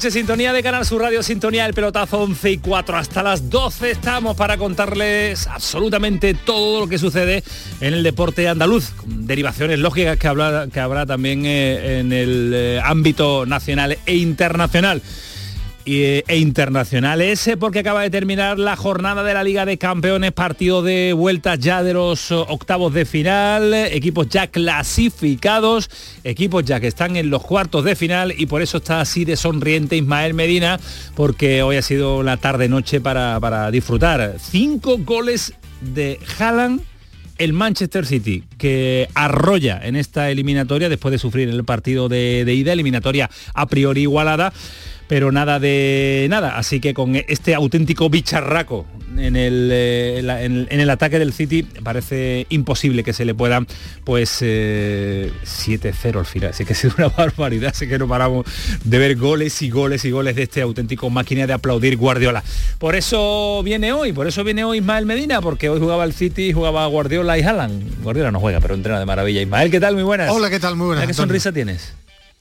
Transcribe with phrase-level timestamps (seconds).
[0.00, 4.36] Sintonía de Canal Sur Radio, sintonía del pelotazo 11 y 4 hasta las 12 estamos
[4.36, 7.42] para contarles absolutamente todo lo que sucede
[7.80, 12.52] en el deporte andaluz, con derivaciones lógicas que, habla- que habrá también eh, en el
[12.54, 15.00] eh, ámbito nacional e internacional
[15.86, 20.82] e internacionales eh, porque acaba de terminar la jornada de la Liga de Campeones, partido
[20.82, 25.88] de vueltas ya de los oh, octavos de final, eh, equipos ya clasificados,
[26.24, 29.36] equipos ya que están en los cuartos de final y por eso está así de
[29.36, 30.80] sonriente Ismael Medina
[31.14, 34.36] porque hoy ha sido la tarde-noche para, para disfrutar.
[34.40, 36.82] Cinco goles de Haaland
[37.38, 42.54] el Manchester City, que arrolla en esta eliminatoria después de sufrir el partido de, de
[42.54, 44.52] ida, eliminatoria a priori igualada,
[45.08, 46.56] pero nada de nada.
[46.56, 48.86] Así que con este auténtico bicharraco
[49.18, 53.64] en el, eh, en, en el ataque del City parece imposible que se le pueda
[54.04, 56.50] pues eh, 7-0 al final.
[56.50, 58.46] Así que ha sido una barbaridad, así que no paramos
[58.84, 62.42] de ver goles y goles y goles de este auténtico máquina de aplaudir Guardiola.
[62.78, 66.52] Por eso viene hoy, por eso viene hoy Ismael Medina, porque hoy jugaba el City,
[66.52, 68.02] jugaba Guardiola y Haaland.
[68.02, 69.40] Guardiola no juega, pero entrena de maravilla.
[69.40, 69.94] Ismael, ¿qué tal?
[69.94, 70.30] Muy buenas.
[70.30, 70.76] Hola, ¿qué tal?
[70.76, 71.06] Muy buenas.
[71.06, 71.94] ¿Qué sonrisa tienes?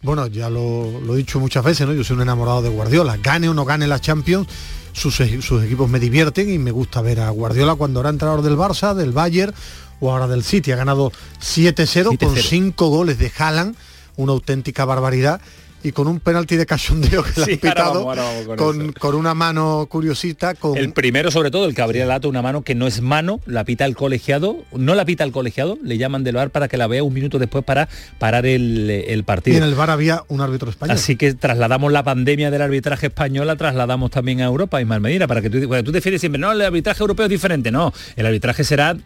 [0.05, 1.93] Bueno, ya lo, lo he dicho muchas veces, ¿no?
[1.93, 3.17] Yo soy un enamorado de Guardiola.
[3.17, 4.47] Gane o no gane la Champions,
[4.93, 8.55] sus, sus equipos me divierten y me gusta ver a Guardiola cuando era entrenador del
[8.55, 9.53] Barça, del Bayern
[9.99, 10.71] o ahora del City.
[10.71, 12.41] Ha ganado 7-0 con 7-0.
[12.41, 13.75] 5 goles de Haaland,
[14.15, 15.41] una auténtica barbaridad.
[15.85, 18.57] Y con un penalti de cachondeo que le Sí, han pitado, ahora vamos, ahora vamos
[18.57, 22.27] con con, una mano curiosita, con El primero, sobre todo, el que abría el ato,
[22.27, 25.77] una mano que no es mano, la pita el colegiado, no la pita el colegiado,
[25.83, 27.87] le llaman del bar para que la vea un minuto después para
[28.17, 29.57] parar el, el y partido.
[29.57, 30.95] en el bar había un árbitro español.
[30.95, 35.27] Así que trasladamos la pandemia del arbitraje español, la trasladamos también a Europa, Ismael Medina,
[35.27, 38.25] para que tú, porque tú defiendes siempre, no, el arbitraje europeo es diferente, no, el
[38.25, 38.97] arbitraje será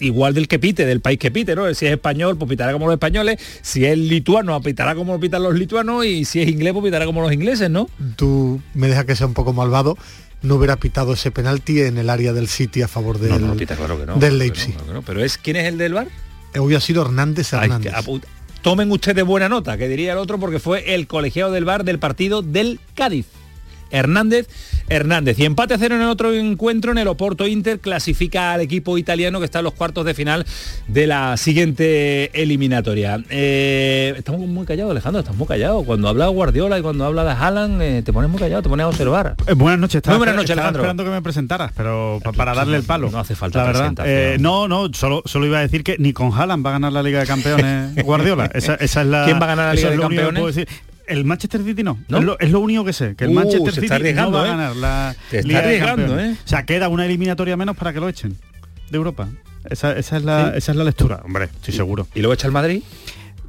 [0.00, 1.72] igual del que pite, del país que pite, ¿no?
[1.74, 5.54] Si es español, pues pitará como los españoles, si es lituano, pitará como pitan los
[5.54, 7.88] lituanos, y si es inglés, pues pitará como los ingleses, ¿no?
[8.16, 9.96] tú me dejas que sea un poco malvado,
[10.42, 13.54] no hubiera pitado ese penalti en el área del City a favor del, no, no,
[13.54, 14.16] pita, claro que no.
[14.16, 14.74] del Leipzig.
[14.76, 15.02] claro.
[15.02, 16.08] Pero es, ¿quién es el del bar?
[16.58, 17.92] Hoy ha sido Hernández Hernández.
[18.60, 21.98] Tomen ustedes buena nota, que diría el otro, porque fue el colegiado del bar del
[21.98, 23.26] partido del Cádiz.
[23.92, 24.48] Hernández
[24.88, 25.38] Hernández.
[25.38, 28.98] Y empate a cero en el otro encuentro en el Oporto Inter clasifica al equipo
[28.98, 30.44] italiano que está en los cuartos de final
[30.88, 33.22] de la siguiente eliminatoria.
[33.30, 35.84] Eh, estamos muy callados, Alejandro, estamos muy callados.
[35.84, 38.84] Cuando habla Guardiola y cuando habla de Haaland, eh, te pones muy callado, te pones
[38.84, 39.36] a observar.
[39.46, 40.82] Eh, buenas noches, estaba, Muy buenas noches, estaba Alejandro.
[40.82, 43.10] esperando que me presentaras, pero pa- para darle el palo.
[43.10, 43.64] no hace falta la
[43.94, 44.38] verdad.
[44.40, 47.02] no, no, solo, solo iba a decir que ni con Haaland va a ganar la
[47.02, 48.50] Liga de Campeones Guardiola.
[48.52, 50.66] Esa, esa es la, ¿Quién va a ganar la Liga de Campeones?
[51.06, 52.18] El Manchester City no, ¿No?
[52.18, 54.44] Es, lo, es lo único que sé, que el Uh, Manchester City está arriesgando, no
[54.44, 54.50] va ¿eh?
[54.50, 56.36] a ganar la está Liga de arriesgando, Campeones.
[56.38, 56.40] ¿eh?
[56.44, 58.36] O sea, queda una eliminatoria menos para que lo echen
[58.90, 59.28] de Europa.
[59.68, 62.06] Esa, esa es, la, esa es la lectura, hombre, estoy seguro.
[62.14, 62.82] ¿Y luego echa el Madrid?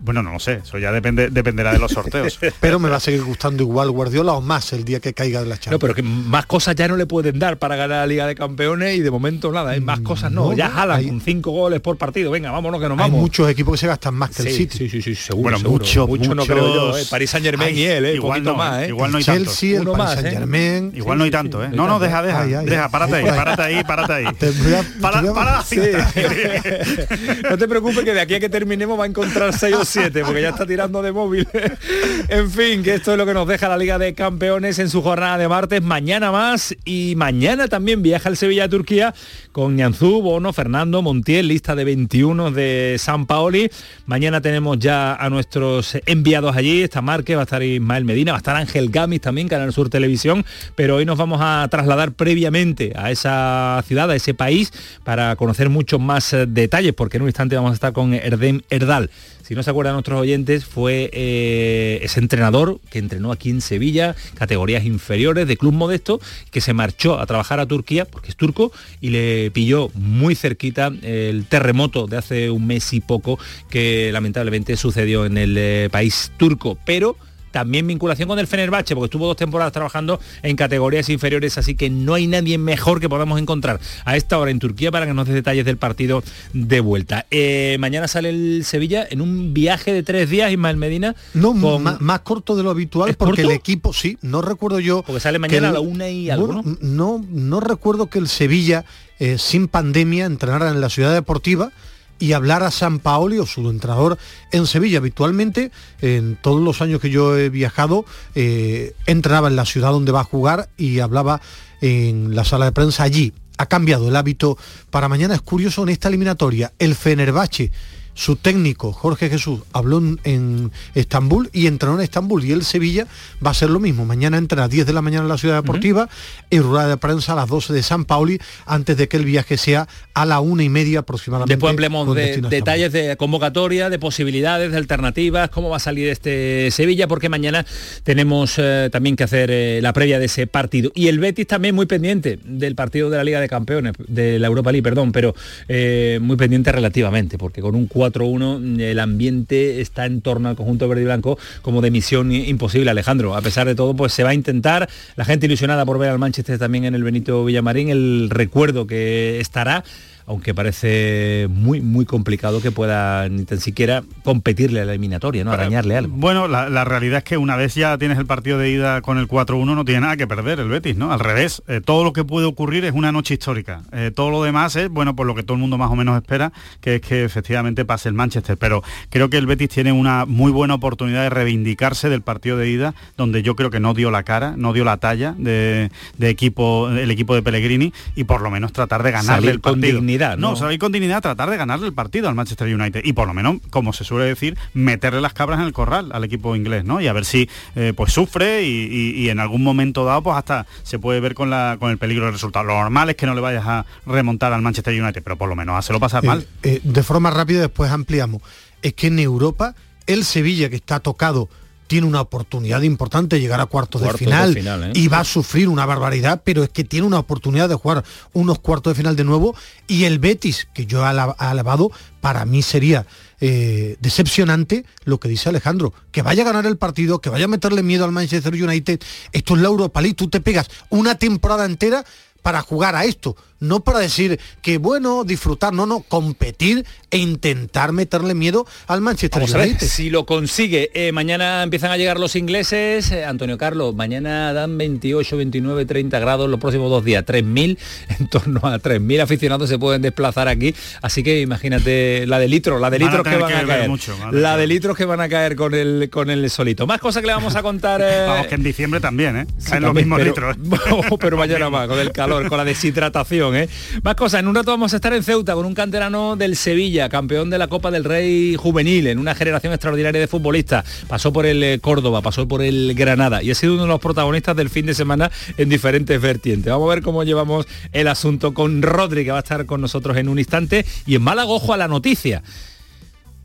[0.03, 2.37] Bueno, no lo sé, eso ya depende, dependerá de los sorteos.
[2.59, 5.45] Pero me va a seguir gustando igual Guardiola o más el día que caiga de
[5.47, 5.81] la No, Champions.
[5.81, 8.97] pero que más cosas ya no le pueden dar para ganar la Liga de Campeones
[8.97, 10.49] y de momento nada, hay más cosas no.
[10.49, 12.31] no, ya no, jalan hay- con cinco goles por partido.
[12.31, 13.21] Venga, vámonos que nos Hay vamos.
[13.21, 14.77] muchos equipos que se gastan más que el City.
[14.77, 15.43] sí, sí, sí, seguro.
[15.43, 15.79] Bueno, seguro.
[15.79, 16.97] mucho, mucho no creo yo.
[16.97, 17.03] ¿eh?
[17.09, 18.15] París Saint Germain Ay, y él, ¿eh?
[18.15, 18.87] igual poquito no, más, ¿eh?
[18.89, 20.21] igual no hay Chelsea, el Paris ¿eh?
[20.21, 20.91] Saint Germain.
[20.95, 21.69] Igual no hay tanto, ¿eh?
[21.69, 21.99] No, no, tanto.
[22.05, 24.25] deja, deja, Ay, ay, deja, párate ahí, párate ahí, párate ahí.
[24.37, 25.63] Te voy a- Para, te voy a- para
[27.49, 30.23] no te preocupes que de aquí a que terminemos va a encontrar 6 o 7
[30.25, 31.47] porque ya está tirando de móvil.
[32.27, 35.03] en fin, que esto es lo que nos deja la Liga de Campeones en su
[35.03, 35.83] jornada de martes.
[35.83, 39.13] Mañana más y mañana también viaja el Sevilla a Turquía
[39.51, 43.69] con Ñanzú, Bono, Fernando, Montiel, lista de 21 de San Paoli.
[44.07, 46.81] Mañana tenemos ya a nuestros enviados allí.
[46.81, 49.89] Está Márquez, va a estar Ismael Medina, va a estar Ángel Gamis también, Canal Sur
[49.89, 50.43] Televisión.
[50.75, 54.73] Pero hoy nos vamos a trasladar previamente a esa ciudad, a ese país,
[55.03, 58.61] para conocer muchos más eh, detalles, porque en un instante vamos a estar con Erdem
[58.69, 59.11] Erdal.
[59.43, 64.15] Si no se acuerdan nuestros oyentes, fue eh, ese entrenador que entrenó aquí en Sevilla,
[64.35, 68.71] categorías inferiores de club modesto, que se marchó a trabajar a Turquía, porque es turco,
[69.01, 73.37] y le pilló muy cerquita el terremoto de hace un mes y poco
[73.69, 76.77] que lamentablemente sucedió en el eh, país turco.
[76.85, 77.17] Pero
[77.53, 81.89] también vinculación con el Fenerbahce, porque estuvo dos temporadas trabajando en categorías inferiores, así que
[81.89, 85.27] no hay nadie mejor que podamos encontrar a esta hora en Turquía para que nos
[85.27, 87.27] dé detalles del partido de vuelta.
[87.29, 91.15] Eh, mañana sale el Sevilla en un viaje de tres días, Ismael Medina.
[91.35, 95.03] No, más, corto de lo habitual, porque el equipo, sí, no recuerdo yo...
[95.03, 97.23] Porque sale mañana a la una y algo, ¿no?
[97.29, 97.59] ¿no?
[97.59, 98.83] recuerdo que el Sevilla,
[99.19, 101.71] eh, sin pandemia, entrenara en la ciudad deportiva,
[102.19, 104.17] y hablar a San Paoli o su entrenador
[104.51, 104.99] en Sevilla.
[104.99, 105.71] Habitualmente,
[106.01, 108.05] en todos los años que yo he viajado,
[108.35, 111.41] eh, entrenaba en la ciudad donde va a jugar y hablaba
[111.81, 113.33] en la sala de prensa allí.
[113.57, 114.57] Ha cambiado el hábito
[114.89, 115.35] para mañana.
[115.35, 116.73] Es curioso en esta eliminatoria.
[116.79, 117.71] El Fenerbahce
[118.13, 123.07] su técnico, Jorge Jesús, habló en, Estambul y entrenó en Estambul y el Sevilla
[123.45, 124.05] va a ser lo mismo.
[124.05, 126.09] Mañana entra a las 10 de la mañana en la Ciudad Deportiva
[126.49, 129.57] y rueda de prensa a las 12 de San Pauli antes de que el viaje
[129.57, 131.53] sea a la una y media aproximadamente.
[131.53, 136.69] Después hablemos de detalles de convocatoria, de posibilidades, de alternativas, cómo va a salir este
[136.71, 137.65] Sevilla, porque mañana
[138.03, 140.91] tenemos eh, también que hacer eh, la previa de ese partido.
[140.95, 144.47] Y el Betis también muy pendiente del partido de la Liga de Campeones, de la
[144.47, 145.35] Europa League, perdón, pero
[145.67, 150.87] eh, muy pendiente relativamente, porque con un 4-1, el ambiente está en torno al conjunto
[150.87, 153.35] verde y blanco como de misión imposible, Alejandro.
[153.35, 156.19] A pesar de todo, pues se va a intentar, la gente ilusionada por ver al
[156.19, 159.83] Manchester también en el Benito Villamarín, el recuerdo que estará
[160.25, 165.51] aunque parece muy, muy complicado que pueda ni tan siquiera competirle a la eliminatoria, ¿no?
[165.51, 166.15] Arañarle algo.
[166.15, 169.27] Bueno, la, realidad es que una vez ya tienes el partido de ida con el
[169.27, 171.11] 4-1, no tiene nada que perder el Betis, ¿no?
[171.11, 173.81] Al revés, eh, todo lo que puede ocurrir es una noche histórica.
[173.91, 176.15] Eh, todo lo demás es, bueno, por lo que todo el mundo más o menos
[176.21, 178.57] espera, que es que efectivamente pase el Manchester.
[178.57, 182.69] Pero creo que el Betis tiene una muy buena oportunidad de reivindicarse del partido de
[182.69, 185.89] ida, donde yo creo que no dio la cara, no dio la talla de,
[186.19, 190.01] equipo, el equipo de Pellegrini, y por lo menos tratar de ganarle el partido.
[190.19, 190.55] ¿No?
[190.55, 193.57] No, con dignidad tratar de ganarle el partido al Manchester United y por lo menos,
[193.69, 197.01] como se suele decir, meterle las cabras en el corral al equipo inglés, ¿no?
[197.01, 200.99] Y a ver si eh, pues sufre y, en algún momento dado pues hasta se
[200.99, 202.65] puede ver con, la, con el peligro del resultado.
[202.65, 205.55] Lo normal es que no le vayas a remontar al Manchester United, pero por lo
[205.55, 206.45] menos hacerlo pasar mal.
[206.63, 208.41] Eh, de forma rápida después ampliamos.
[208.81, 209.75] Es que en Europa
[210.07, 211.49] el Sevilla que está tocado
[211.93, 214.91] tiene una oportunidad importante de llegar a cuartos, de final, ¿eh?
[214.95, 218.57] y va a sufrir una barbaridad, pero es que tiene una oportunidad de jugar unos
[218.57, 219.55] cuartos de final de nuevo
[219.85, 223.05] y el Betis, que yo he alabado, para mí sería
[223.41, 227.47] eh, decepcionante lo que dice Alejandro, que vaya a ganar el partido, que vaya a
[227.47, 228.99] meterle miedo al Manchester United,
[229.31, 232.03] esto es la Europa League, tú te pegas una temporada entera
[232.41, 237.91] para jugar a esto no para decir que bueno, disfrutar, no, no, competir e intentar
[237.91, 239.87] meterle miedo al Manchester United.
[239.87, 244.77] si lo consigue, eh, mañana empiezan a llegar los ingleses, eh, Antonio Carlos, mañana dan
[244.77, 247.77] 28, 29, 30 grados los próximos dos días, 3.000,
[248.19, 252.81] en torno a 3.000 aficionados se pueden desplazar aquí, así que imagínate la de litros,
[252.81, 253.89] la de litros que van a, caer,
[254.31, 256.85] la de litros que van a caer con el, con el solito.
[256.87, 258.01] Más cosas que le vamos a contar.
[258.13, 259.47] Eh, vamos, que en diciembre también, ¿eh?
[259.65, 260.57] Caen los mismos litros.
[261.19, 263.52] pero mañana más, con el calor, con la deshidratación.
[263.55, 263.69] ¿Eh?
[264.03, 267.09] Más cosas, en un rato vamos a estar en Ceuta con un canterano del Sevilla,
[267.09, 270.85] campeón de la Copa del Rey juvenil, en una generación extraordinaria de futbolistas.
[271.07, 273.99] Pasó por el eh, Córdoba, pasó por el Granada y ha sido uno de los
[273.99, 276.71] protagonistas del fin de semana en diferentes vertientes.
[276.71, 280.17] Vamos a ver cómo llevamos el asunto con Rodri, que va a estar con nosotros
[280.17, 280.85] en un instante.
[281.05, 282.43] Y en Málaga, ojo a la noticia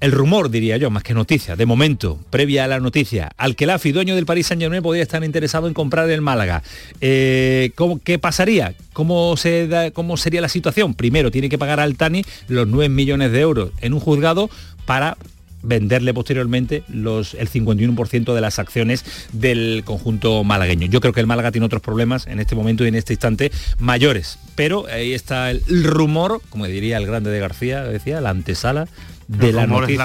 [0.01, 3.67] el rumor, diría yo, más que noticia, de momento, previa a la noticia, al que
[3.67, 6.63] Lafi, dueño del Paris Saint Germain, podría estar interesado en comprar el Málaga.
[7.01, 7.73] Eh,
[8.05, 8.75] ¿Qué pasaría?
[8.93, 9.35] ¿Cómo,
[9.93, 10.95] ¿Cómo sería la situación?
[10.95, 14.51] Primero, tiene que pagar al Tani los 9 millones de euros en un juzgado
[14.87, 15.17] para
[15.63, 20.87] venderle posteriormente los, el 51% de las acciones del conjunto malagueño.
[20.87, 23.51] Yo creo que el Málaga tiene otros problemas en este momento y en este instante
[23.79, 28.87] mayores, pero ahí está el rumor, como diría el grande de García, decía, la antesala
[29.29, 29.99] de la noticia.
[29.99, 30.05] La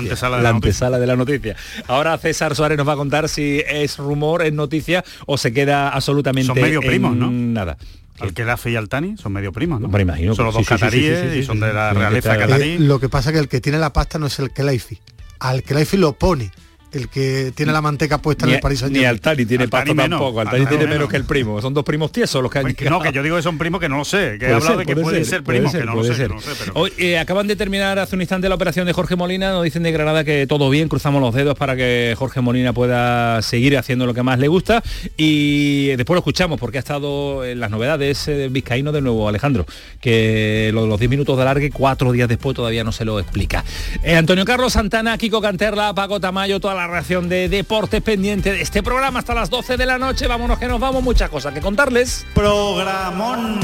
[0.50, 1.56] antesala, de, la noticia.
[1.88, 5.90] Ahora César Suárez nos va a contar si es rumor, es noticia o se queda
[5.90, 7.32] absolutamente Son medio primos, ¿no?
[7.32, 7.78] Nada.
[8.22, 9.88] El que y Altani son medio primos, ¿no?
[9.88, 10.36] Me imagino.
[10.36, 12.78] Son los dos cataríes y son de la realeza catarí.
[12.78, 15.00] lo que pasa es que el que tiene la pasta no es el Kelaifi.
[15.40, 16.52] Al Kelaifi lo pone
[16.94, 20.66] el que tiene la manteca puesta en el París Ni Altani tiene pasto tampoco, Altani
[20.66, 21.62] tiene menos, que el primo.
[21.62, 22.64] Son dos primos tiesos los que han...
[22.64, 24.78] Pues no, que yo digo que son primos que no lo sé, que he hablado
[24.78, 26.28] de que pueden ser, primos, que no lo sé.
[26.74, 29.84] Hoy, eh, acaban de terminar hace un instante la operación de Jorge Molina, nos dicen
[29.84, 34.06] de Granada que todo bien, cruzamos los dedos para que Jorge Molina pueda seguir haciendo
[34.06, 34.84] lo que más le gusta
[35.18, 39.66] y después lo escuchamos porque ha estado en las novedades eh, vizcaíno de nuevo Alejandro,
[40.00, 43.20] que lo de los 10 minutos de alargue, cuatro días después todavía no se lo
[43.20, 43.64] explica.
[44.04, 48.52] Eh, Antonio Carlos Santana, Kiko Canterla, Paco Tamayo, toda la la reacción de Deportes pendiente
[48.52, 50.28] de este programa hasta las 12 de la noche.
[50.28, 52.26] Vámonos que nos vamos, muchas cosas que contarles.
[52.34, 53.62] Programón.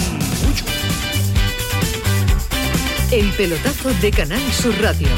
[3.11, 5.09] El pelotazo de Canal Sur Radio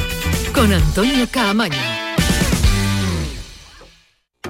[0.51, 2.10] con Antonio Caamaño.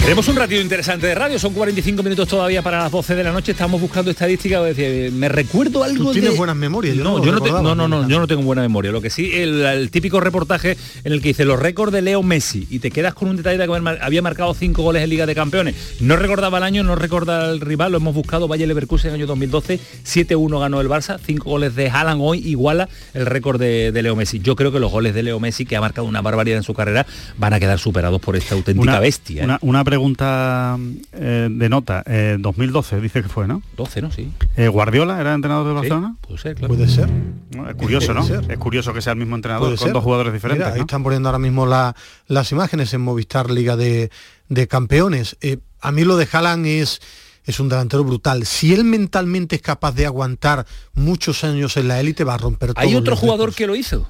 [0.00, 3.30] Tenemos un ratito interesante de radio, son 45 minutos todavía para las 12 de la
[3.32, 6.36] noche, estamos buscando estadística, decir, me recuerdo algo Tú tienes de...
[6.36, 6.96] buenas memorias.
[6.96, 8.90] yo No, lo yo no, te- recordaba, no, no, no, yo no tengo buena memoria.
[8.90, 12.24] Lo que sí, el, el típico reportaje en el que dice los récords de Leo
[12.24, 15.26] Messi y te quedas con un detalle de que había marcado cinco goles en Liga
[15.26, 15.76] de Campeones.
[16.00, 19.20] No recordaba el año, no recuerda el rival, lo hemos buscado, Valle Leverkusen en el
[19.20, 23.92] año 2012, 7-1 ganó el Barça, cinco goles de Haaland hoy iguala el récord de,
[23.92, 24.40] de Leo Messi.
[24.40, 26.74] Yo creo que los goles de Leo Messi, que ha marcado una barbaridad en su
[26.74, 29.42] carrera, van a quedar superados por esta auténtica bestia.
[29.42, 29.44] ¿eh?
[29.44, 30.78] Una, una pregunta
[31.12, 32.02] eh, de nota.
[32.06, 33.60] Eh, 2012 dice que fue, ¿no?
[33.76, 34.12] 12, ¿no?
[34.12, 34.30] Sí.
[34.56, 36.16] Eh, ¿Guardiola era entrenador de Barcelona?
[36.20, 36.74] Puede ser, claro.
[36.74, 37.08] Puede ser.
[37.56, 38.22] No, es curioso, ¿no?
[38.24, 38.50] Ser.
[38.50, 39.92] Es curioso que sea el mismo entrenador Puede con ser.
[39.92, 40.64] dos jugadores diferentes.
[40.64, 40.84] Mira, ahí ¿no?
[40.86, 41.94] están poniendo ahora mismo la-
[42.28, 44.10] las imágenes en Movistar Liga de,
[44.48, 45.36] de Campeones.
[45.40, 47.00] Eh, a mí lo de Haaland es,
[47.44, 48.46] es un delantero brutal.
[48.46, 52.74] Si él mentalmente es capaz de aguantar muchos años en la élite, va a romper
[52.74, 52.80] todo.
[52.86, 54.08] Hay otro jugador que lo hizo.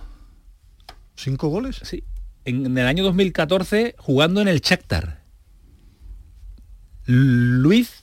[1.17, 1.81] ¿Cinco goles?
[1.83, 2.05] Sí.
[2.45, 5.20] En, en el año 2014 jugando en el Shakhtar.
[7.07, 8.01] Luis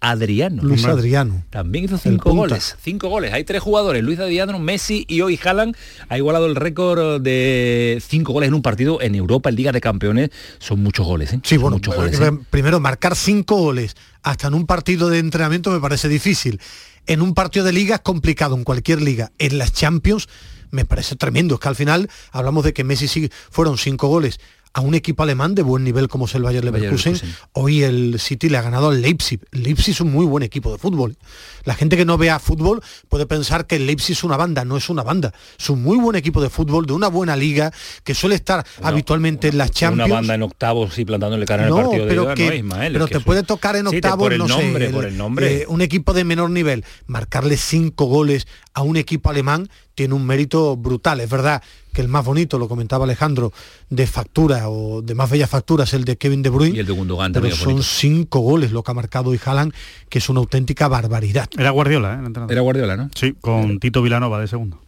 [0.00, 0.62] Adriano.
[0.62, 1.42] Luis Adriano.
[1.50, 2.76] También hizo cinco goles.
[2.80, 3.32] Cinco goles.
[3.32, 4.04] Hay tres jugadores.
[4.04, 5.74] Luis Adriano, Messi y hoy Haaland
[6.08, 9.80] ha igualado el récord de cinco goles en un partido en Europa, en Liga de
[9.80, 10.30] Campeones.
[10.58, 11.40] Son muchos goles, ¿eh?
[11.42, 12.20] Sí, Son bueno, muchos goles.
[12.20, 12.38] eh, ¿eh?
[12.50, 16.60] primero marcar cinco goles hasta en un partido de entrenamiento me parece difícil.
[17.06, 19.32] En un partido de liga es complicado, en cualquier liga.
[19.38, 20.28] En las Champions
[20.70, 21.54] me parece tremendo.
[21.54, 24.40] Es que al final hablamos de que Messi sí fueron cinco goles
[24.76, 27.14] a un equipo alemán de buen nivel como es el Bayer Bayer Leverkusen.
[27.14, 27.46] Leverkusen.
[27.52, 29.40] Hoy el City le ha ganado al Leipzig.
[29.52, 31.16] Leipzig es un muy buen equipo de fútbol.
[31.64, 34.66] La gente que no vea fútbol puede pensar que el Leipzig es una banda.
[34.66, 35.32] No es una banda.
[35.58, 37.72] Es un muy buen equipo de fútbol, de una buena liga,
[38.04, 40.08] que suele estar habitualmente en las Champions.
[40.10, 42.52] Una banda en octavos y plantándole cara en No, el partido de pero que, no
[42.52, 44.62] es, Ismael, pero es que te puede tocar en Sí, octavos, por el no sé,
[44.62, 45.62] nombre, el- por el nombre.
[45.62, 50.26] eh, un equipo de menor nivel, marcarle cinco goles a un equipo alemán tiene un
[50.26, 51.20] mérito brutal.
[51.20, 51.62] Es verdad
[51.96, 53.54] que el más bonito, lo comentaba Alejandro,
[53.88, 56.76] de factura o de más bella factura es el de Kevin De Bruyne.
[56.76, 57.82] Y el de Gundogan pero son bonito.
[57.84, 59.72] cinco goles lo que ha marcado hoy Haaland,
[60.10, 61.48] que es una auténtica barbaridad.
[61.56, 62.18] Era Guardiola, ¿eh?
[62.20, 62.52] el entrenador.
[62.52, 63.08] Era Guardiola, ¿no?
[63.14, 64.78] Sí, con Tito Vilanova de segundo.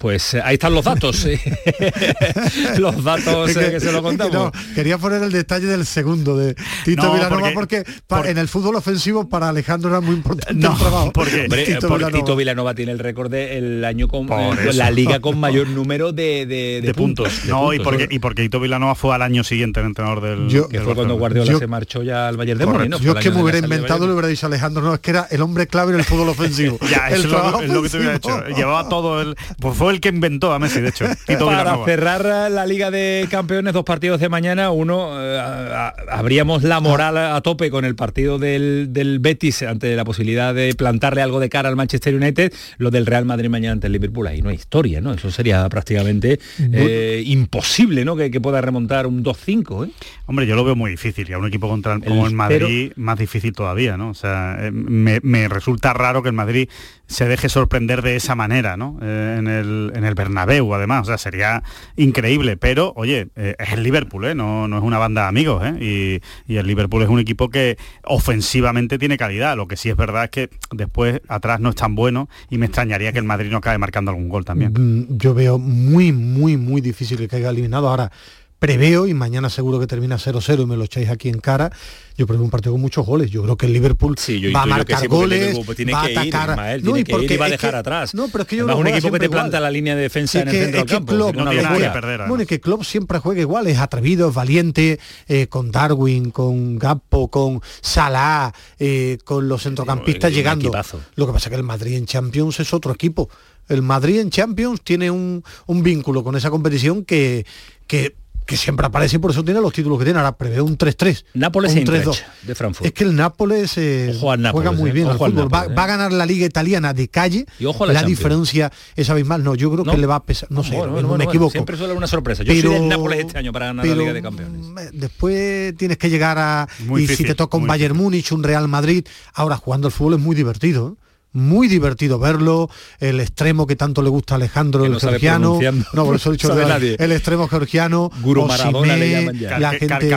[0.00, 1.26] Pues eh, ahí están los datos.
[1.26, 1.38] eh.
[2.78, 4.32] los datos eh, que- que se lo contamos.
[4.32, 6.54] no, quería poner el detalle del segundo de
[6.84, 10.54] Tito No, Vilanova porque- porque, pa- en el fútbol ofensivo para Alejandro era muy importante
[10.60, 11.12] No, el trabajo.
[11.12, 12.24] porque- Hombre, Tito porque Vilanova.
[12.24, 16.46] Tito Vilanova tiene el récord del año con eh, la liga con mayor número de,
[16.46, 17.44] de, De, puntos.
[17.44, 20.22] de no, y puntos, porque, y porque Tito Vilanova fue al año siguiente el entrenador
[20.22, 20.48] del.
[20.48, 21.16] Yo- que del fue cuando.
[21.16, 23.58] Guardiola Yo- se marchó ya al Bayern de Múnich, Yo es que me de hubiera
[23.58, 26.04] inventado, le hubiera dicho a Alejandro, no, es que era el hombre clave en el
[26.06, 26.78] fútbol ofensivo.
[26.90, 28.46] Ya, el es lo, trabajo es lo que te hubiera hecho.
[28.56, 29.36] Llevaba todo el.
[29.60, 31.04] Pues fue fue el que inventó a Messi, de hecho.
[31.26, 37.18] Para cerrar la Liga de Campeones, dos partidos de mañana, uno, eh, habríamos la moral
[37.18, 41.48] a tope con el partido del, del, Betis ante la posibilidad de plantarle algo de
[41.48, 44.54] cara al Manchester United, lo del Real Madrid mañana ante el Liverpool, ahí no hay
[44.54, 45.12] historia, ¿no?
[45.12, 48.14] Eso sería prácticamente eh, imposible, ¿no?
[48.14, 49.90] Que, pueda remontar un 2-5, ¿eh?
[50.26, 53.18] Hombre, yo lo veo muy difícil, y a un equipo contra, como el Madrid, más
[53.18, 54.10] difícil todavía, ¿no?
[54.10, 56.68] O sea, eh, me, me resulta raro que el Madrid
[57.10, 58.96] se deje sorprender de esa manera, ¿no?
[59.02, 61.64] Eh, en, el, en el Bernabéu, además, o sea, sería
[61.96, 64.34] increíble, pero, oye, eh, es el Liverpool, ¿eh?
[64.36, 66.20] No, no es una banda de amigos, ¿eh?
[66.46, 69.96] Y, y, el Liverpool es un equipo que ofensivamente tiene calidad, lo que sí es
[69.96, 73.50] verdad es que después atrás no es tan bueno y me extrañaría que el Madrid
[73.50, 74.72] no acabe marcando algún gol también.
[74.72, 77.88] Mm, yo veo muy, muy, muy difícil que caiga eliminado.
[77.88, 78.12] Ahora,
[78.60, 81.72] preveo, y mañana seguro que termina 0-0 y me lo echáis aquí en cara,
[82.16, 83.30] yo preveo un partido con muchos goles.
[83.30, 84.14] Yo creo que el Liverpool
[84.54, 86.82] va a marcar goles, va a atacar.
[86.82, 88.14] No, y porque va a dejar atrás.
[88.14, 90.48] No, pero es que yo un equipo que te planta la línea de defensa en
[90.48, 91.12] el centro del campo.
[91.14, 92.28] Klopp, no, tiene que perder.
[92.28, 97.28] Bueno, que Klopp siempre juega igual, es atrevido, es valiente, eh, con Darwin, con Gappo,
[97.28, 100.70] con Salah, eh, con los centrocampistas llegando.
[101.14, 103.30] Lo que pasa es que el Madrid en Champions es otro equipo.
[103.68, 107.46] El Madrid en Champions tiene un, un vínculo con esa competición que,
[107.86, 108.19] que
[108.50, 110.18] que siempre aparece y por eso tiene los títulos que tiene.
[110.18, 111.24] Ahora prevé un 3-3.
[111.34, 112.84] Nápoles un 3-2 de Frankfurt.
[112.84, 115.48] Es que el Nápoles, eh, juega muy bien al fútbol.
[115.54, 117.46] va, a ganar la liga italiana de calle.
[117.60, 119.44] Y ojo la, diferencia es abismal.
[119.44, 120.50] No, yo creo que le va a pesar.
[120.50, 121.52] No, sé, no, me equivoco.
[121.52, 122.42] Siempre suele una sorpresa.
[122.42, 124.66] Yo pero, soy del Nápoles este año para ganar la Liga de Campeones.
[124.94, 126.68] Después tienes que llegar a.
[126.98, 130.20] y si te toca un Bayern Múnich, un Real Madrid, ahora jugando al fútbol es
[130.20, 130.96] muy divertido.
[130.96, 131.09] ¿eh?
[131.32, 135.58] Muy divertido verlo, el extremo que tanto le gusta a Alejandro, el georgiano,
[135.92, 139.58] no, por eso he dicho el extremo georgiano, Guru Maradona le llaman ya.
[139.58, 140.10] La gente,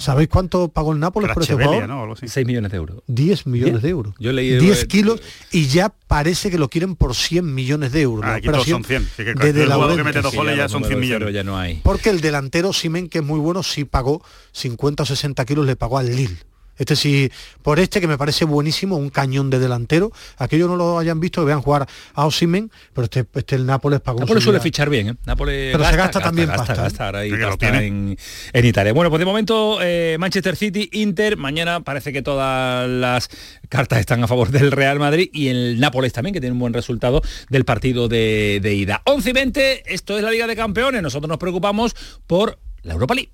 [0.00, 1.88] ¿Sabéis cuánto pagó el Nápoles por ese jugador?
[1.88, 2.14] ¿no?
[2.16, 3.02] 6 millones de euros.
[3.06, 4.14] 10 millones de euros.
[4.18, 8.24] Yo leí 10 kilos y ya parece que lo quieren por 100 millones de euros.
[8.24, 9.08] Ah, aquí todos son 100.
[9.16, 11.34] Que, que, desde el jugador que mete dos goles ya son 100 millones.
[11.34, 11.80] Ya no hay.
[11.82, 15.76] Porque el delantero Simen, que es muy bueno, sí pagó 50 o 60 kilos, le
[15.76, 16.38] pagó al Lille
[16.76, 17.30] este sí,
[17.62, 20.12] por este que me parece buenísimo, un cañón de delantero.
[20.38, 24.00] Aquellos no lo hayan visto, que vean jugar a Osimen, pero este, este el Nápoles
[24.00, 24.20] pagó.
[24.20, 25.14] Nápoles suele fichar bien, ¿eh?
[25.24, 28.16] Nápoles pero se gasta, también gasta, Gasta, ahí, en,
[28.52, 28.92] en, Italia.
[28.92, 33.28] Bueno, pues de momento eh, Manchester City, Inter, mañana parece que todas las
[33.68, 36.72] cartas están a favor del Real Madrid y el Nápoles también, que tiene un buen
[36.72, 39.02] resultado del partido de, de ida.
[39.04, 41.02] 11 y 20, esto es la Liga de Campeones.
[41.02, 41.94] Nosotros nos preocupamos
[42.26, 43.30] por la Europa League.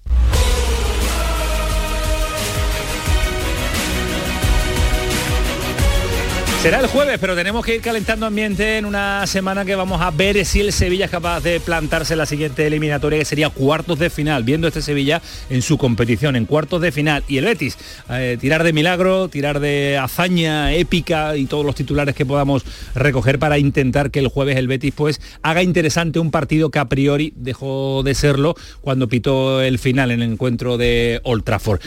[6.62, 10.10] Será el jueves, pero tenemos que ir calentando ambiente en una semana que vamos a
[10.10, 13.98] ver si el Sevilla es capaz de plantarse en la siguiente eliminatoria, que sería cuartos
[13.98, 17.24] de final, viendo este Sevilla en su competición, en cuartos de final.
[17.28, 17.78] Y el Betis,
[18.10, 22.62] eh, tirar de milagro, tirar de hazaña épica y todos los titulares que podamos
[22.94, 26.90] recoger para intentar que el jueves el Betis pues haga interesante un partido que a
[26.90, 31.80] priori dejó de serlo cuando pitó el final en el encuentro de Old Trafford.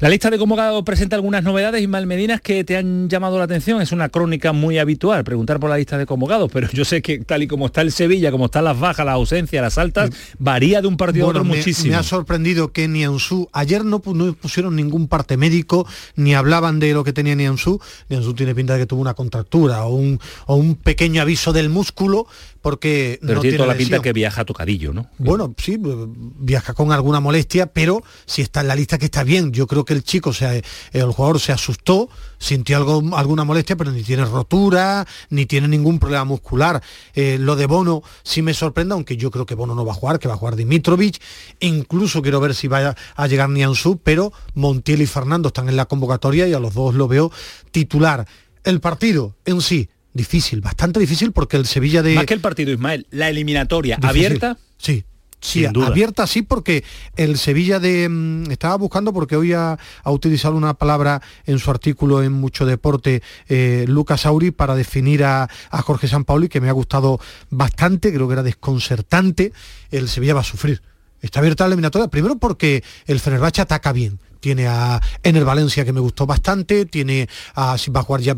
[0.00, 3.82] La lista de convocados presenta algunas novedades, y Medinas, que te han llamado la atención.
[3.82, 7.18] Es una crónica muy habitual, preguntar por la lista de convocados, pero yo sé que
[7.18, 10.80] tal y como está el Sevilla, como están las bajas, las ausencias, las altas, varía
[10.80, 11.92] de un partido a otro muchísimo.
[11.92, 16.92] Me ha sorprendido que Nianzú, ayer no, no, pusieron ningún parte médico, ni hablaban de
[16.92, 17.80] lo que tenía Nianzú.
[18.08, 21.68] Nianzú tiene pinta de que tuvo una contractura o un, o un pequeño aviso del
[21.68, 22.26] músculo,
[22.60, 25.08] porque pero tiene toda la pinta que viaja tocadillo, ¿no?
[25.18, 29.52] Bueno, sí, viaja con alguna molestia, pero si está en la lista que está bien.
[29.52, 33.90] Yo creo que el chico, sea, el jugador se asustó, sintió algo, alguna molestia, pero
[33.90, 36.82] ni tiene rotura, ni tiene ningún problema muscular.
[37.14, 39.96] Eh, lo de Bono sí me sorprende, aunque yo creo que Bono no va a
[39.96, 41.20] jugar, que va a jugar Dimitrovich.
[41.60, 45.86] Incluso quiero ver si va a llegar Nianzú, pero Montiel y Fernando están en la
[45.86, 47.30] convocatoria y a los dos lo veo
[47.70, 48.26] titular.
[48.64, 52.14] El partido en sí, difícil, bastante difícil porque el Sevilla de...
[52.14, 54.58] Más que el partido, Ismael, la eliminatoria abierta.
[54.76, 55.04] Sí,
[55.40, 56.82] Sí, abierta sí porque
[57.16, 62.24] el Sevilla de mm, estaba buscando porque hoy ha, utilizado una palabra en su artículo
[62.24, 66.72] en Mucho Deporte eh, Lucas Auri para definir a, a Jorge Sampaoli que me ha
[66.72, 69.52] gustado bastante, creo que era desconcertante.
[69.92, 70.82] El Sevilla va a sufrir.
[71.22, 75.00] Está abierta la eliminatoria, primero porque el Fenerbahce ataca bien tiene a
[75.36, 78.34] el Valencia que me gustó bastante, tiene a va a jugar ya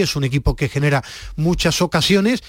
[0.00, 1.02] es un equipo que genera
[1.36, 2.42] muchas ocasiones,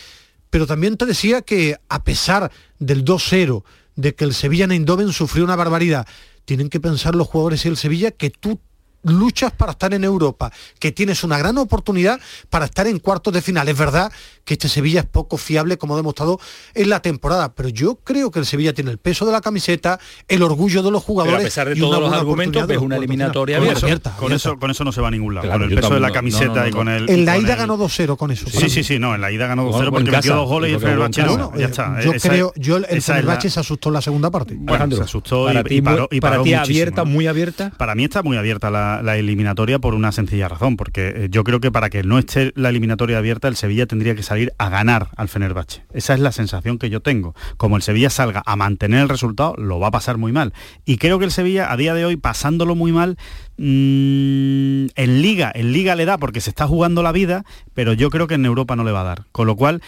[0.50, 3.64] pero también te decía que a pesar del 2-0,
[3.96, 4.72] de que el Sevilla en
[5.14, 6.08] sufrió una barbaridad,
[6.46, 8.60] tienen que pensar los jugadores y el Sevilla que tú
[9.04, 13.42] luchas para estar en Europa, que tienes una gran oportunidad para estar en cuartos de
[13.42, 13.68] final.
[13.70, 14.12] Es verdad
[14.46, 16.40] que este Sevilla es poco fiable, como ha demostrado
[16.74, 20.00] en la temporada, pero yo creo que el Sevilla tiene el peso de la camiseta,
[20.28, 21.38] el orgullo de los jugadores.
[21.38, 24.16] Pero a pesar de todos los argumentos, es una eliminatoria abierta.
[24.18, 25.50] Con, eso, con eso no se va a ningún lado.
[25.50, 27.10] con el peso de la camiseta y con el.
[27.10, 28.50] En la ida ganó 2-0 con eso.
[28.50, 30.80] Sí, sí, sí, no, en la ida ganó 2-0 porque metió dos goles y el
[30.80, 31.56] Fenerbahce no.
[31.56, 32.02] Ya está.
[32.02, 34.56] Yo creo, yo el Fenerbahce se asustó en la segunda parte.
[34.58, 36.10] Bueno, se asustó y paró.
[36.22, 37.72] Para ti abierta, muy abierta.
[37.78, 41.60] Para mí está muy abierta la eliminatoria por una sencilla razón, porque eh, yo creo
[41.60, 45.10] que para que no esté la eliminatoria abierta, el Sevilla tendría que salir a ganar
[45.16, 45.84] al Fenerbahce.
[45.94, 47.36] Esa es la sensación que yo tengo.
[47.58, 50.54] Como el Sevilla salga a mantener el resultado, lo va a pasar muy mal.
[50.86, 53.18] Y creo que el Sevilla, a día de hoy, pasándolo muy mal,
[53.58, 58.10] mm, en Liga, en Liga le da porque se está jugando la vida, pero yo
[58.10, 59.26] creo que en Europa no le va a dar.
[59.32, 59.82] Con lo cual,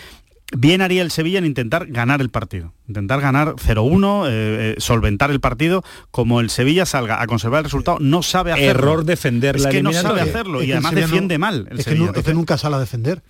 [0.56, 5.32] bien haría el Sevilla en intentar ganar el partido, intentar ganar 0-1, eh, eh, solventar
[5.32, 8.70] el partido, como el Sevilla salga a conservar el resultado, no sabe hacerlo.
[8.70, 11.68] Error defender la Es que no sabe hacerlo y además defiende mal.
[11.72, 13.24] es, que nunca sale a defender.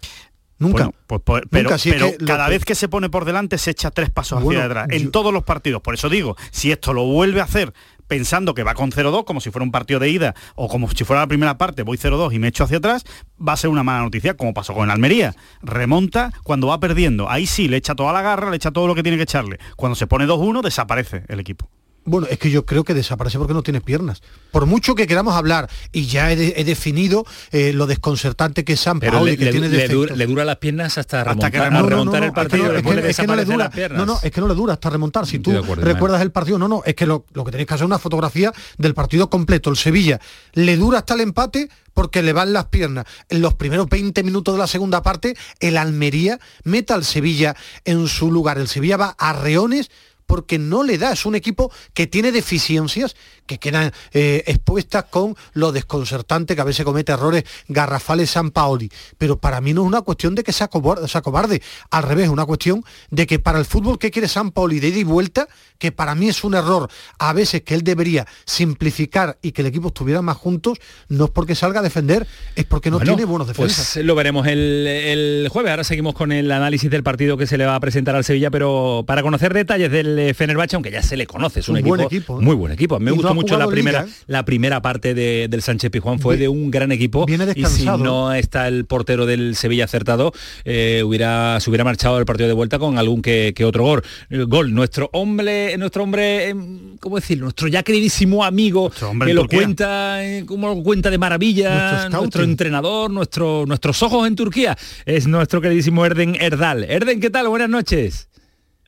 [0.58, 0.92] Nunca.
[1.08, 4.42] Pues, pues, pero, pero cada vez que se pone por delante se echa tres pasos
[4.42, 5.82] hacia atrás, en todos los partidos.
[5.82, 7.74] Por eso digo, si esto lo vuelve a hacer
[8.08, 11.04] pensando que va con 0-2 como si fuera un partido de ida o como si
[11.04, 13.04] fuera la primera parte, voy 0-2 y me echo hacia atrás,
[13.40, 15.36] va a ser una mala noticia, como pasó con el Almería.
[15.62, 17.30] Remonta cuando va perdiendo.
[17.30, 19.60] Ahí sí, le echa toda la garra, le echa todo lo que tiene que echarle.
[19.76, 21.70] Cuando se pone 2-1, desaparece el equipo.
[22.06, 24.22] Bueno, es que yo creo que desaparece porque no tiene piernas.
[24.52, 29.00] Por mucho que queramos hablar, y ya he, definido eh, lo desconcertante que es San
[29.00, 32.76] Paolo, le, que tiene le, dura, las piernas hasta, remontar, que remontar el partido.
[32.76, 35.26] Es que, no, le dura, no, no, es que no le dura hasta remontar.
[35.26, 37.86] Si tú recuerdas el partido, no, no, es que lo, lo que tenéis que hacer
[37.86, 39.70] es una fotografía del partido completo.
[39.70, 40.20] El Sevilla
[40.54, 43.06] le dura hasta el empate porque le van las piernas.
[43.30, 48.08] En los primeros 20 minutos de la segunda parte, el Almería meta al Sevilla en
[48.08, 48.60] su lugar.
[48.60, 49.90] El Sevilla va a reones
[50.26, 55.36] porque no le da, es un equipo que tiene deficiencias que quedan eh, expuestas con
[55.54, 58.92] lo desconcertante que a veces comete errores garrafales San Paoli.
[59.18, 61.62] Pero para mí no es una cuestión de que sea cobarde, sea cobarde.
[61.92, 64.90] al revés, es una cuestión de que para el fútbol que quiere San Paoli de
[64.90, 69.38] ida y vuelta, que para mí es un error a veces que él debería simplificar
[69.42, 70.80] y que el equipo estuviera más juntos,
[71.10, 73.94] no es porque salga a defender, es porque no tiene buenos pues defensas.
[73.94, 75.72] Pues lo veremos el, el jueves.
[75.72, 78.50] Ahora seguimos con el análisis del partido que se le va a presentar al Sevilla,
[78.50, 82.02] pero para conocer detalles del Fenerbahce, aunque ya se le conoce, es un, equipo, buen
[82.02, 82.44] equipo ¿eh?
[82.44, 83.00] muy buen equipo.
[83.00, 84.12] Me gustó mucho la primera, ¿eh?
[84.28, 87.26] la primera parte del Sánchez Pijuán, fue de un gran equipo.
[87.56, 92.26] y si no está el portero del Sevilla acertado, eh, hubiera, se hubiera marchado el
[92.26, 94.04] partido de vuelta con algún que, otro gol.
[94.48, 94.74] gol.
[94.74, 97.40] Nuestro hombre, nuestro hombre, em, ¿cómo decir?
[97.40, 98.92] Nuestro ya queridísimo amigo
[99.26, 104.78] que lo cuenta, como lo cuenta de maravilla, nuestro, entrenador, nuestro, nuestros ojos en Turquía,
[105.06, 106.84] es nuestro queridísimo Erden Erdal.
[106.86, 107.48] Erden, ¿qué tal?
[107.48, 108.30] Buenas noches.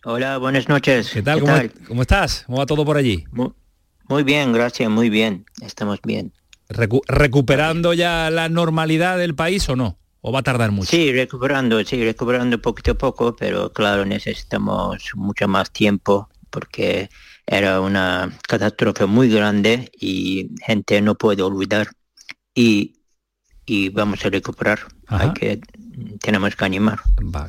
[0.04, 1.10] Hola, buenas noches.
[1.12, 1.42] ¿Qué tal?
[1.88, 2.44] ¿Cómo, estás?
[2.46, 3.26] ¿Cómo va todo por allí?
[3.32, 3.50] Muy,
[4.24, 5.46] bien, gracias, muy bien.
[5.62, 6.34] Estamos bien.
[6.70, 9.98] ¿Recuperando ya la normalidad del país o no?
[10.22, 10.89] ¿O va a tardar mucho?
[10.89, 17.10] Sí, recuperando, sí, recuperando poquito a poco, pero claro, necesitamos mucho más tiempo porque
[17.46, 21.88] era una catástrofe muy grande y gente no puede olvidar.
[22.54, 22.97] Y,
[23.68, 24.80] y vamos a recuperar.
[25.08, 25.60] Hay que
[26.22, 27.00] tenemos que animar.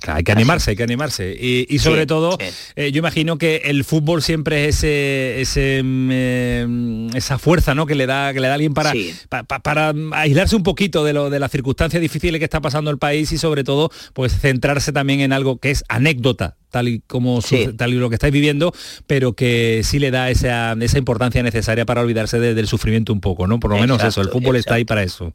[0.06, 1.36] hay que animarse, hay que animarse.
[1.38, 2.38] Y, sobre todo,
[2.76, 7.86] eh, yo imagino que el fútbol siempre es ese, mm, eh, esa fuerza ¿no?
[7.86, 8.92] que le da que le da alguien para,
[9.28, 13.30] para aislarse un poquito de lo de las circunstancias difíciles que está pasando el país
[13.32, 17.40] y sobre todo pues centrarse también en algo que es anécdota tal y como
[17.76, 18.74] tal y lo que estáis viviendo,
[19.06, 23.46] pero que sí le da esa, esa importancia necesaria para olvidarse del sufrimiento un poco,
[23.46, 23.58] ¿no?
[23.58, 25.32] Por lo menos eso, el fútbol está ahí para eso.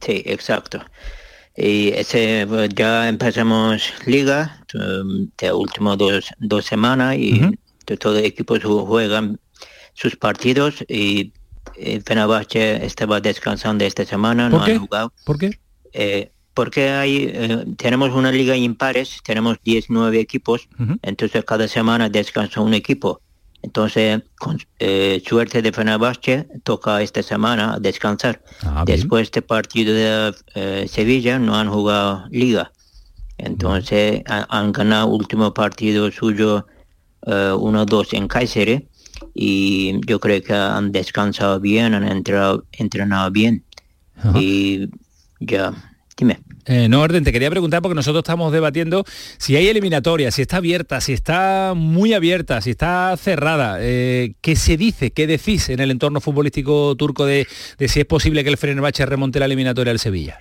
[0.00, 0.80] Sí, exacto
[1.58, 7.40] y ese pues, ya empezamos liga um, de últimas dos, dos semanas y
[7.84, 9.40] todos los equipos juegan
[9.92, 11.32] sus partidos y
[11.76, 15.12] el Fenerbahce estaba descansando esta semana, no han jugado.
[15.24, 15.58] ¿Por qué?
[15.92, 20.68] Eh, porque hay, eh, tenemos una liga impares, tenemos 19 equipos,
[21.02, 23.20] entonces cada semana descansa un equipo.
[23.62, 28.42] Entonces, con eh, suerte de Fenerbahce, toca esta semana descansar.
[28.62, 32.72] Ah, Después de este partido de eh, Sevilla no han jugado liga.
[33.36, 36.66] Entonces, han ganado último partido suyo
[37.22, 38.82] 1-2 eh, en Cáceres
[39.34, 43.64] y yo creo que han descansado bien, han entrado, entrenado bien.
[44.34, 44.88] Y
[45.38, 45.72] ya,
[46.18, 46.40] dime.
[46.66, 49.04] Eh, no, Orden, te quería preguntar porque nosotros estamos debatiendo
[49.38, 53.78] si hay eliminatoria, si está abierta, si está muy abierta, si está cerrada.
[53.80, 57.46] Eh, ¿Qué se dice, qué decís en el entorno futbolístico turco de,
[57.78, 60.40] si es posible que el Fenerbahce remonte la eliminatoria al Sevilla?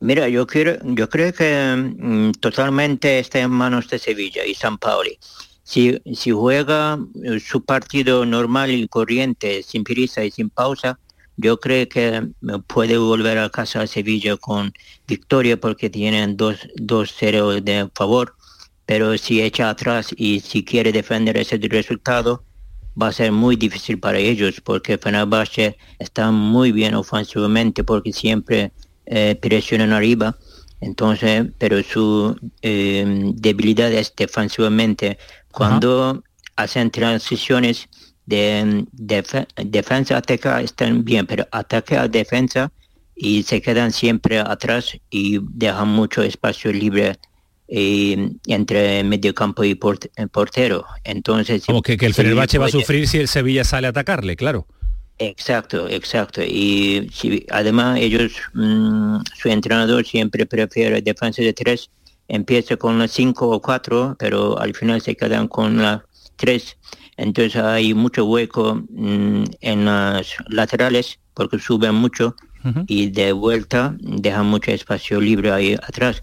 [0.00, 4.78] Mira, yo, quiero, yo creo que mm, totalmente está en manos de Sevilla y San
[4.78, 5.18] Paoli.
[5.64, 11.00] Si, si juega eh, su partido normal y corriente, sin prisa y sin pausa,
[11.38, 12.28] yo creo que
[12.66, 14.72] puede volver a casa a Sevilla con
[15.06, 18.34] victoria porque tienen 2-0 de favor,
[18.84, 22.42] pero si echa atrás y si quiere defender ese resultado,
[23.00, 28.72] va a ser muy difícil para ellos porque Fenerbahce está muy bien ofensivamente porque siempre
[29.06, 30.36] eh, presionan arriba.
[30.80, 35.18] Entonces, pero su eh, debilidad es defensivamente.
[35.52, 36.24] Cuando
[36.56, 37.88] hacen transiciones
[38.28, 38.86] de,
[39.56, 42.70] defensa ataque están bien, pero ataque a defensa
[43.14, 47.16] y se quedan siempre atrás y dejan mucho espacio libre
[47.68, 50.86] eh, entre mediocampo y portero.
[51.04, 54.66] Entonces, como que, el Fenerbahce va a sufrir si el Sevilla sale a atacarle, claro.
[55.18, 56.42] Exacto, exacto.
[56.42, 61.90] Y si, además ellos, mm, su entrenador siempre prefiere defensa de tres,
[62.28, 66.02] empieza con las cinco o cuatro, pero al final se quedan con las
[66.36, 66.76] tres.
[67.18, 72.34] Entonces hay mucho hueco mm, en las laterales porque suben mucho
[72.86, 76.22] y de vuelta dejan mucho espacio libre ahí atrás.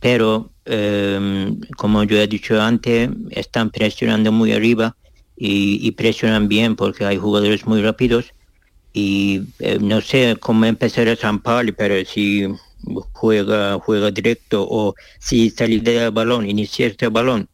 [0.00, 4.96] Pero, em, como yo he dicho antes, están presionando muy arriba
[5.36, 8.32] y, presionan bien porque hay jugadores muy rápidos
[8.92, 11.40] y eh, no sé cómo empezar a San
[11.76, 12.46] pero si
[13.12, 17.48] juega juega directo o si salir del balón, iniciar este balón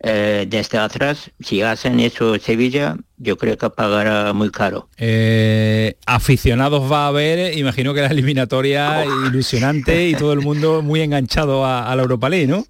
[0.00, 4.88] eh, desde atrás, si hacen eso Sevilla, yo creo que pagará muy caro.
[4.98, 11.00] Eh, aficionados va a haber, imagino que la eliminatoria ilusionante y todo el mundo muy
[11.00, 12.66] enganchado a, la Europa League, ¿no?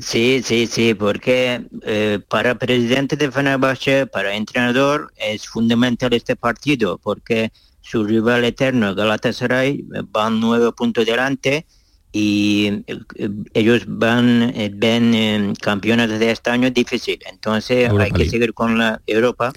[0.00, 6.98] Sí, sí, sí, porque eh, para presidente de Fenerbahce, para entrenador, es fundamental este partido,
[6.98, 11.66] porque su rival eterno, Galatasaray, van nueve puntos delante
[12.12, 17.18] y eh, ellos van eh, ven eh, campeones de este año difícil.
[17.30, 19.52] Entonces hay que seguir con la Europa.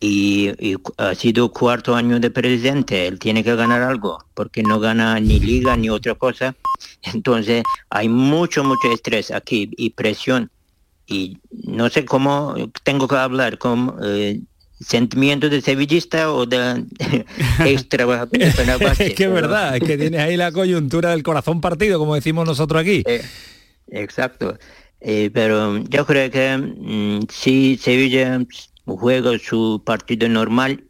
[0.00, 0.52] Y,
[0.98, 3.06] ha sido cuarto año de presidente.
[3.06, 6.54] Él tiene que ganar algo porque no gana ni liga ni otra cosa.
[7.02, 10.50] Entonces hay mucho mucho estrés aquí y presión.
[11.06, 13.94] Y no sé cómo tengo que hablar con
[14.84, 16.84] sentimiento de sevillista o de
[17.64, 21.98] ex trabajador es que es verdad, es que tienes ahí la coyuntura del corazón partido,
[21.98, 23.02] como decimos nosotros aquí.
[23.06, 23.22] Eh,
[23.88, 24.58] exacto.
[25.00, 28.40] Eh, pero yo creo que mm, si Sevilla
[28.86, 30.84] juega su partido normal,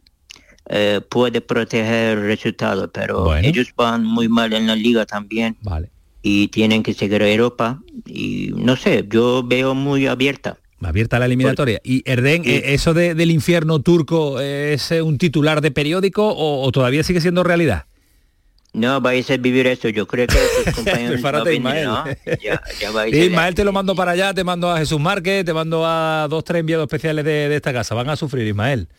[0.69, 5.57] eh, puede proteger el resultado, pero ellos van muy mal en la liga también.
[5.61, 5.89] Vale.
[6.21, 7.81] Y tienen que seguir a Europa.
[8.05, 11.79] Y no sé, yo veo muy abierta abierta la eliminatoria.
[11.83, 17.03] y Erden, eh, ¿eso del infierno turco es eh, un titular de periódico o, todavía
[17.03, 17.85] sigue siendo realidad?
[18.73, 19.87] No, vais a vivir eso.
[19.87, 20.35] Yo creo que
[20.65, 22.17] tus compañeros Ismael.
[23.13, 26.43] Ismael te lo mando para allá, te mando a Jesús Márquez, te mando a dos,
[26.43, 27.95] tres enviados especiales de esta casa.
[27.95, 28.89] Van a sufrir, Ismael.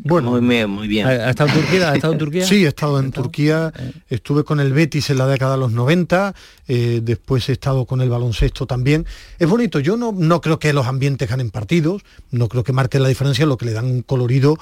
[0.00, 1.08] Bueno, muy bien, muy bien.
[1.08, 1.90] ¿Ha estado en Turquía?
[1.90, 2.46] ¿Ha estado en Turquía?
[2.46, 3.92] Sí, he estado en Turquía, eh.
[4.08, 6.34] estuve con el Betis en la década de los 90,
[6.68, 9.06] eh, después he estado con el baloncesto también.
[9.40, 13.02] Es bonito, yo no, no creo que los ambientes ganen partidos, no creo que marquen
[13.02, 14.56] la diferencia, lo que le dan un colorido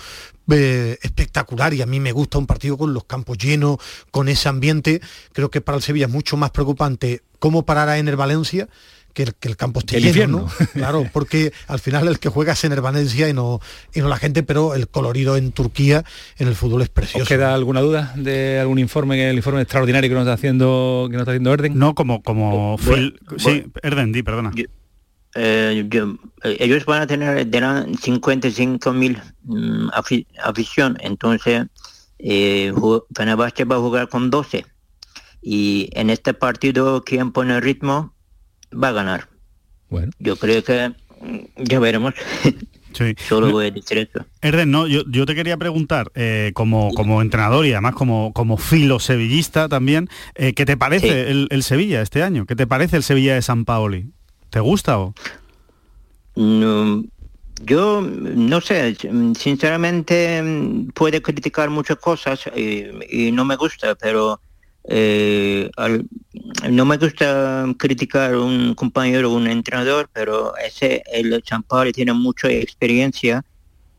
[0.50, 3.76] eh, espectacular y a mí me gusta un partido con los campos llenos,
[4.10, 5.02] con ese ambiente.
[5.32, 8.68] Creo que para el Sevilla es mucho más preocupante cómo parará en el Valencia
[9.16, 10.66] que el, campo esté lleno, ¿no?
[10.74, 13.60] Claro, porque al final el que juega es en Valencia y no,
[13.94, 16.04] y no la gente, pero el colorido en Turquía
[16.36, 17.22] en el fútbol es precioso.
[17.22, 21.14] ¿Os queda alguna duda de algún informe, el informe extraordinario que nos está haciendo, que
[21.14, 21.78] nos está haciendo Erden?
[21.78, 22.76] No, como, como
[23.38, 24.52] sí, Erden, di, perdona.
[25.34, 27.48] Eh, eh, ellos van a tener
[27.98, 29.88] 55 mil mm,
[30.42, 31.66] afición, entonces
[32.18, 32.70] eh,
[33.14, 34.66] Fenerbahce va a jugar con 12
[35.40, 38.15] y en este partido quien pone el ritmo
[38.72, 39.28] va a ganar.
[39.88, 40.12] Bueno.
[40.18, 42.14] Yo creo que mm, ya veremos.
[42.96, 43.14] Sí.
[43.28, 44.24] Solo voy a decir eso.
[44.40, 48.56] Erden, no, yo, yo, te quería preguntar, eh, como, como entrenador y además como, como
[48.56, 52.46] filo sevillista también, eh, ¿qué te parece el, Sevilla este año?
[52.46, 54.12] ¿Qué te parece el Sevilla de San Paoli?
[54.50, 55.14] ¿Te gusta o...?
[56.36, 57.02] No,
[57.64, 58.96] yo no sé,
[59.38, 64.40] sinceramente mm, puede criticar muchas cosas y no me gusta, pero
[64.88, 65.70] eh,
[66.70, 72.12] no me gusta criticar a un compañero o un entrenador, pero ese el Champari tiene
[72.12, 73.44] mucha experiencia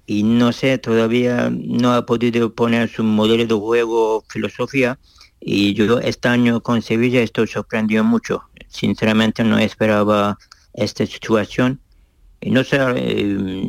[0.06, 4.98] y no sé, todavía no ha podido poner su modelo de juego, filosofía,
[5.42, 8.44] y yo este año con Sevilla estoy sorprendido mucho.
[8.70, 10.38] Sinceramente no esperaba
[10.74, 11.82] esta situación.
[12.40, 13.64] Y no sé, eh,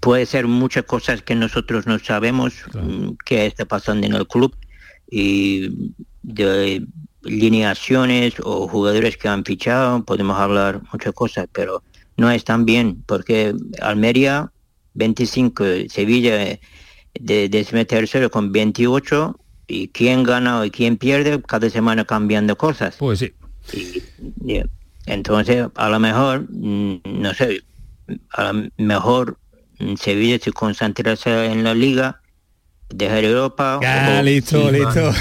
[0.00, 4.56] puede ser muchas cosas que nosotros no sabemos mm, que está pasando en el club
[5.10, 6.86] y de
[7.22, 11.82] lineaciones o jugadores que han fichado, podemos hablar muchas cosas, pero
[12.16, 14.52] no están bien, porque Almería
[14.94, 16.58] 25, Sevilla
[17.14, 22.96] de décimo con 28 y quién gana y quién pierde cada semana cambiando cosas.
[22.98, 23.32] Pues sí.
[23.72, 24.62] Y, y,
[25.06, 27.62] entonces, a lo mejor, mm, no sé,
[28.30, 29.38] a lo mejor
[29.78, 32.21] mm, Sevilla se concentrarse en la liga
[32.94, 33.80] dejar Europa.
[33.84, 35.12] Ah, o- listo, listo.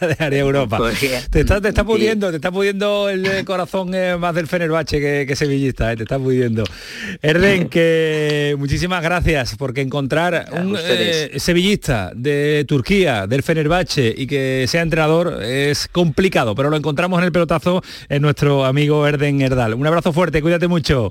[0.06, 0.78] Dejaría Europa.
[1.30, 1.86] Te está, te está sí.
[1.86, 5.96] pudiendo, te está pudiendo el eh, corazón eh, más del Fenerbahce que, que sevillista, eh,
[5.96, 6.64] te está pudiendo.
[7.22, 14.66] Erden, que muchísimas gracias porque encontrar un eh, sevillista de Turquía, del Fenerbahce y que
[14.68, 19.74] sea entrenador es complicado, pero lo encontramos en el pelotazo en nuestro amigo Erden Erdal.
[19.74, 21.10] Un abrazo fuerte, cuídate mucho.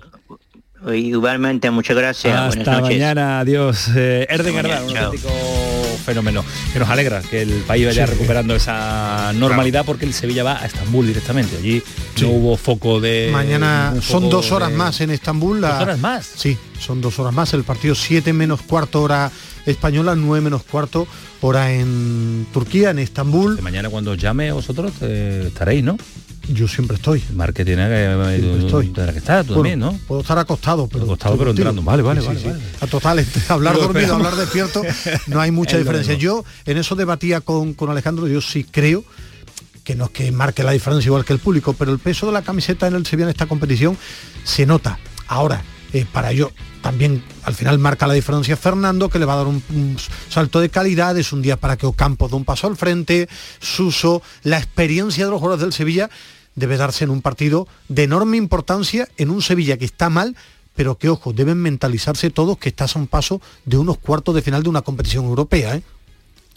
[0.93, 2.33] Igualmente, muchas gracias.
[2.33, 2.97] Hasta Buenas noches.
[2.97, 3.89] mañana, adiós.
[3.95, 5.29] Eh, Erden un auténtico
[6.05, 8.11] fenómeno que nos alegra que el país vaya Sí.
[8.13, 11.57] recuperando esa normalidad porque el Sevilla va a Estambul directamente.
[11.57, 11.83] Allí
[12.21, 13.29] no hubo foco de...
[13.31, 15.61] Mañana son dos horas de- más en Estambul.
[15.61, 16.25] la- ¿Dos horas más?
[16.35, 17.53] Sí, son dos horas más.
[17.53, 19.29] El partido 7 menos cuarto hora
[19.67, 21.07] española, 9 menos cuarto
[21.41, 23.55] hora en Turquía, en Estambul.
[23.57, 25.97] Que mañana cuando os llame vosotros eh, estaréis, ¿no?
[26.53, 27.23] Yo siempre estoy.
[27.33, 28.05] Marque tiene que,
[28.39, 28.87] Siempre tú- estoy.
[29.13, 29.99] que estar, tú Bueno, también, ¿no?
[30.07, 31.69] Puedo estar acostado, pero Acostado, pero contigo.
[31.69, 31.89] entrando.
[31.89, 32.59] Vale, vale, Sí, vale, sí, vale.
[32.59, 32.65] sí.
[32.81, 34.81] A total, hablar dormido, hablar despierto,
[35.27, 36.13] no hay mucha diferencia.
[36.15, 39.03] Yo en eso debatía con, con Alejandro, yo sí creo
[39.83, 42.31] que no es que marque la diferencia igual que el público, pero el peso de
[42.33, 43.97] la camiseta en el Sevilla en esta competición
[44.43, 44.99] se nota.
[45.27, 46.51] Ahora, eh, para ello
[46.83, 49.97] también al final marca la diferencia Fernando, que le va a dar un, un
[50.29, 53.27] salto de calidad, es un día para que Ocampo dé un paso al frente,
[53.59, 56.09] Suso, la experiencia de los jugadores del Sevilla
[56.55, 60.35] debe darse en un partido de enorme importancia, en un Sevilla que está mal,
[60.75, 64.41] pero que ojo, deben mentalizarse todos que estás a un paso de unos cuartos de
[64.41, 65.75] final de una competición europea.
[65.75, 65.83] ¿eh?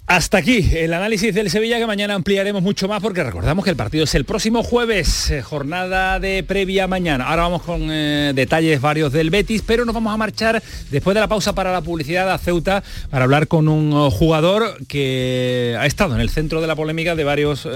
[0.06, 3.76] Hasta aquí el análisis del Sevilla que mañana ampliaremos mucho más porque recordamos que el
[3.76, 7.24] partido es el próximo jueves, eh, jornada de previa mañana.
[7.24, 11.20] Ahora vamos con eh, detalles varios del Betis, pero nos vamos a marchar después de
[11.20, 15.86] la pausa para la publicidad a Ceuta para hablar con un oh, jugador que ha
[15.86, 17.66] estado en el centro de la polémica de varios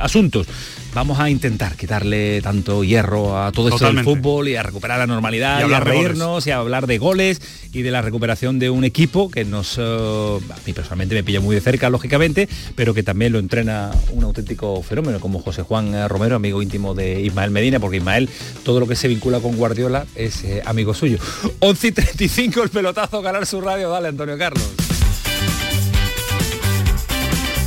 [0.00, 0.46] asuntos.
[0.96, 4.08] Vamos a intentar quitarle tanto hierro a todo esto Totalmente.
[4.10, 5.84] del fútbol y a recuperar la normalidad Y y, a goles.
[5.84, 7.42] reírnos y a hablar de goles
[7.74, 11.40] y de la recuperación de un equipo que nos, eh, a mí personalmente me pilla
[11.42, 15.94] muy de cerca, lógicamente, pero que también lo entrena un auténtico fenómeno como José Juan
[15.94, 18.30] eh, Romero, amigo íntimo de Ismael Medina, porque Ismael,
[18.64, 21.18] todo lo que se vincula con Guardiola es eh, amigo suyo.
[21.58, 24.64] 11 y 35 el pelotazo, ganar su radio, dale Antonio Carlos.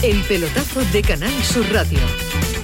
[0.02, 2.00] El pelotazo de Canal Sur Radio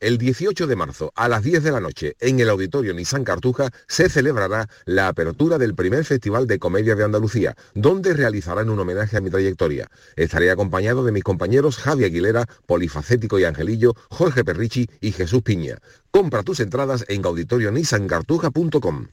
[0.00, 3.70] El 18 de marzo a las 10 de la noche en el Auditorio Nissan Cartuja
[3.88, 9.16] se celebrará la apertura del primer Festival de Comedia de Andalucía, donde realizarán un homenaje
[9.16, 9.90] a mi trayectoria.
[10.14, 15.78] Estaré acompañado de mis compañeros Javi Aguilera, Polifacético y Angelillo, Jorge Perrichi y Jesús Piña.
[16.12, 19.08] Compra tus entradas en auditorionissancartuja.com.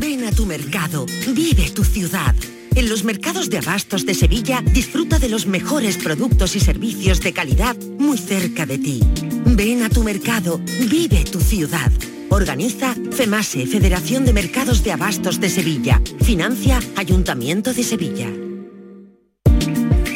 [0.00, 2.34] Ven a tu mercado, vive tu ciudad.
[2.74, 7.32] En los mercados de abastos de Sevilla disfruta de los mejores productos y servicios de
[7.32, 9.02] calidad muy cerca de ti.
[9.44, 11.90] Ven a tu mercado, vive tu ciudad.
[12.30, 16.00] Organiza FEMASE, Federación de Mercados de Abastos de Sevilla.
[16.22, 18.28] Financia Ayuntamiento de Sevilla.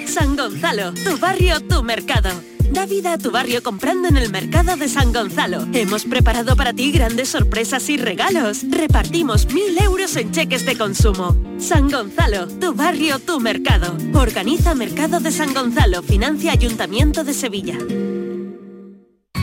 [0.07, 2.31] San Gonzalo, tu barrio, tu mercado.
[2.71, 5.67] Da vida a tu barrio comprando en el mercado de San Gonzalo.
[5.73, 8.65] Hemos preparado para ti grandes sorpresas y regalos.
[8.71, 11.37] Repartimos mil euros en cheques de consumo.
[11.59, 13.97] San Gonzalo, tu barrio, tu mercado.
[14.15, 17.77] Organiza Mercado de San Gonzalo, financia Ayuntamiento de Sevilla.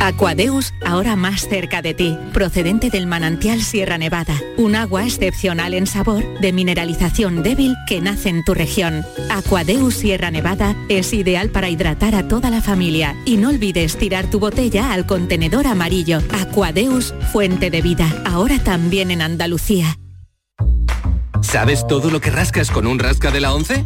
[0.01, 5.85] Aquadeus, ahora más cerca de ti, procedente del manantial Sierra Nevada, un agua excepcional en
[5.85, 9.05] sabor, de mineralización débil que nace en tu región.
[9.29, 14.27] Aquadeus Sierra Nevada es ideal para hidratar a toda la familia y no olvides tirar
[14.27, 16.17] tu botella al contenedor amarillo.
[16.33, 19.99] Aquadeus, fuente de vida, ahora también en Andalucía.
[21.41, 23.85] ¿Sabes todo lo que rascas con un rasca de la 11?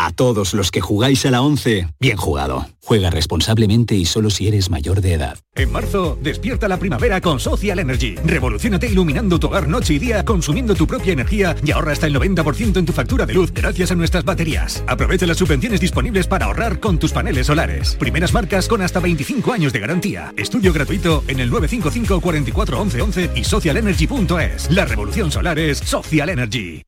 [0.00, 2.68] A todos los que jugáis a la 11, bien jugado.
[2.84, 5.38] Juega responsablemente y solo si eres mayor de edad.
[5.56, 8.14] En marzo, despierta la primavera con Social Energy.
[8.24, 12.14] Revolucionate iluminando tu hogar noche y día, consumiendo tu propia energía y ahorra hasta el
[12.14, 14.84] 90% en tu factura de luz gracias a nuestras baterías.
[14.86, 17.96] Aprovecha las subvenciones disponibles para ahorrar con tus paneles solares.
[17.96, 20.32] Primeras marcas con hasta 25 años de garantía.
[20.36, 24.70] Estudio gratuito en el 955 44 11 11 y socialenergy.es.
[24.70, 26.87] La revolución solar es Social Energy.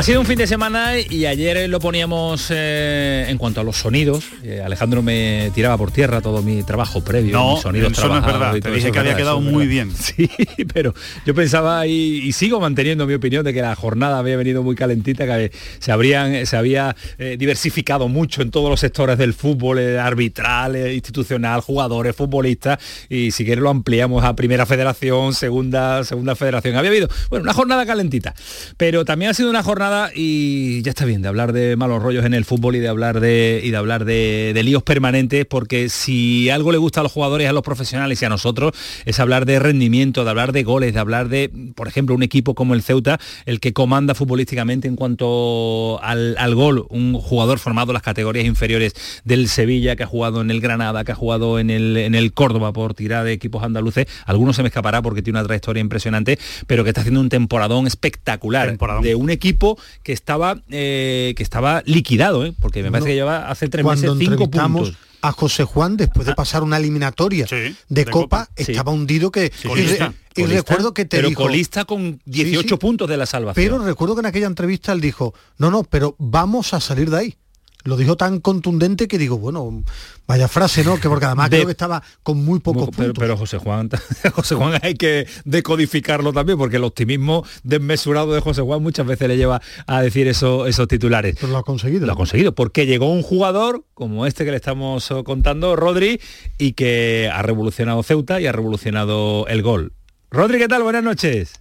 [0.00, 3.76] Ha sido un fin de semana y ayer lo poníamos eh, en cuanto a los
[3.76, 4.24] sonidos.
[4.42, 7.36] Eh, Alejandro me tiraba por tierra todo mi trabajo previo.
[7.36, 8.58] No, mis sonidos eso no es verdad.
[8.58, 9.84] Te dije que había verdad, quedado muy verdad.
[9.84, 9.92] bien.
[10.00, 10.30] Sí,
[10.72, 10.94] pero
[11.26, 14.74] yo pensaba y, y sigo manteniendo mi opinión de que la jornada había venido muy
[14.74, 19.80] calentita, que se, habrían, se había eh, diversificado mucho en todos los sectores del fútbol,
[19.80, 22.78] eh, arbitral, eh, institucional, jugadores, futbolistas,
[23.10, 26.76] y si quieres lo ampliamos a primera federación, segunda, segunda federación.
[26.76, 28.34] Había habido, bueno, una jornada calentita,
[28.78, 32.24] pero también ha sido una jornada y ya está bien de hablar de malos rollos
[32.24, 35.88] en el fútbol y de hablar de, y de, hablar de, de líos permanentes, porque
[35.88, 38.72] si algo le gusta a los jugadores, a los profesionales y a nosotros,
[39.04, 42.54] es hablar de rendimiento, de hablar de goles, de hablar de, por ejemplo, un equipo
[42.54, 47.92] como el Ceuta, el que comanda futbolísticamente en cuanto al, al gol, un jugador formado
[47.92, 51.58] en las categorías inferiores del Sevilla, que ha jugado en el Granada, que ha jugado
[51.58, 55.22] en el, en el Córdoba por tirar de equipos andaluces, algunos se me escapará porque
[55.22, 60.12] tiene una trayectoria impresionante, pero que está haciendo un temporadón espectacular de un equipo que
[60.12, 62.54] estaba eh, que estaba liquidado, ¿eh?
[62.60, 65.06] porque me parece que lleva hace tres Cuando meses cinco entrevistamos puntos.
[65.22, 67.46] a José Juan después de pasar una eliminatoria
[67.88, 71.42] de, Copa, estaba hundido que y, Colista, re- y colista, recuerdo que te pero dijo
[71.42, 72.76] colista con 18 Sí, sí.
[72.76, 73.64] puntos de la salvación.
[73.64, 77.16] pero recuerdo que en aquella entrevista él dijo no no pero vamos a salir de
[77.18, 77.36] ahí
[77.84, 79.82] lo dijo tan contundente que digo bueno
[80.26, 83.18] vaya frase no que porque además De- creo que estaba con muy pocos Pero, puntos
[83.18, 83.88] pero José Juan,
[84.34, 89.28] José Juan hay que decodificarlo también, porque el optimismo desmesurado de José Juan muchas veces
[89.28, 91.36] le lleva a decir eso, esos titulares.
[91.40, 92.06] Pero lo ha conseguido.
[92.06, 96.20] Lo ha conseguido, porque llegó un jugador como este que le estamos oh, contando, Rodri,
[96.58, 99.92] y que ha revolucionado Ceuta y ha revolucionado el gol.
[100.30, 100.82] Rodri, ¿qué tal?
[100.82, 101.52] Buenas noches.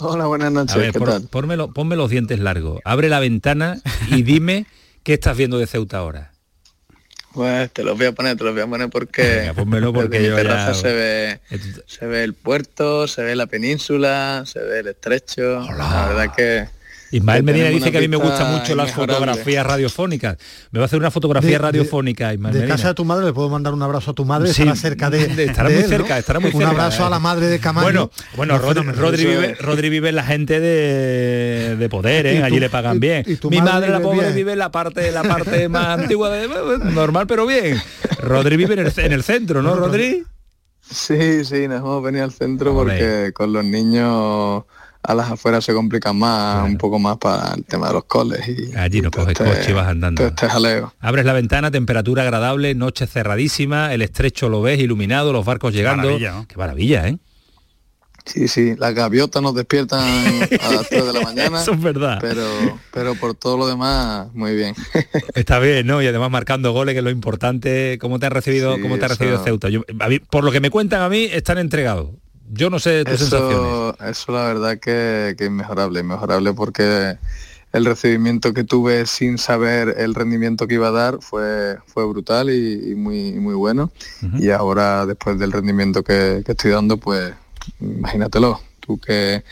[0.00, 0.74] Hola, buenas noches.
[0.74, 1.28] A ver, ¿Qué por- tal?
[1.30, 2.80] pónmelo- ponme los dientes largos.
[2.84, 3.78] Abre la ventana
[4.10, 4.66] y dime
[5.08, 6.32] qué estás viendo de Ceuta ahora.
[7.32, 10.18] Pues te los voy a poner, te los voy a poner porque, Venga, pónmelo porque
[10.18, 11.40] desde mi yo ya- terraza se ve
[11.86, 15.60] se ve el puerto, se ve la península, se ve el estrecho.
[15.78, 16.68] La verdad que
[17.10, 20.36] Ismael Medina dice que a mí me gustan mucho las fotografías radiofónicas.
[20.70, 22.76] Me va a hacer una fotografía De- radiofónica, Ismael de Medina.
[22.76, 25.10] casa de tu madre le puedo mandar un abrazo a tu madre Sí, estará cerca
[25.10, 26.20] de, de- estará de muy él, cerca, ¿no?
[26.20, 26.70] estará muy un cerca.
[26.70, 28.92] abrazo a la madre de Camaño Bueno, bueno, Un Rodri.
[28.92, 29.54] Rodri vive.
[29.54, 32.42] Rodri vive la gente de, de poder, ¿eh?
[32.42, 33.24] Allí le pagan y- bien.
[33.26, 34.34] y tu Mi madre madre, la pobre, bien.
[34.34, 36.48] vive en la parte, la parte más antigua, de,
[36.92, 37.80] normal pero bien.
[38.22, 40.24] Rodri vive en el, en el centro, ¿no, Rodri?
[40.90, 44.64] Sí, sí, nos hemos venido al centro porque con los niños
[45.08, 48.46] a las afueras se complica más, un poco más para el tema de los coles
[48.46, 50.20] y Allí no coges este- coche y vas andando.
[50.20, 50.92] todo este jaleo.
[51.00, 56.04] Abres la ventana, temperatura agradable, noche cerradísima, el estrecho lo ves iluminado, los barcos llegando.
[56.08, 56.46] maravilla, ¿no?
[56.46, 57.18] Qué maravilla, ¿eh?
[58.26, 60.00] Sí, sí, las gaviotas nos despiertan
[60.60, 61.62] a las 3 de la mañana.
[61.62, 62.18] Eso es verdad.
[62.20, 62.44] Pero,
[62.92, 64.74] pero por todo lo demás, muy bien.
[65.34, 66.02] Está bien, ¿no?
[66.02, 67.96] Y además marcando goles, que es lo importante.
[67.98, 69.70] ¿Cómo te ha recibido, Sí, cómo te ha eso- recibido Ceuta?
[69.70, 72.10] Yo- a mí, por lo que me cuentan a mí, están entregados.
[72.50, 73.56] Yo no sé tus sensaciones.
[73.56, 77.18] Eso, eso la verdad que, que es inmejorable, inmejorable porque
[77.72, 82.50] el recibimiento que tuve sin saber el rendimiento que iba a dar fue, fue brutal
[82.50, 83.90] y, y muy, muy bueno.
[84.38, 87.34] Y ahora, después del rendimiento que, que estoy dando, pues
[87.80, 88.60] imagínatelo.
[88.88, 89.44] Tú que,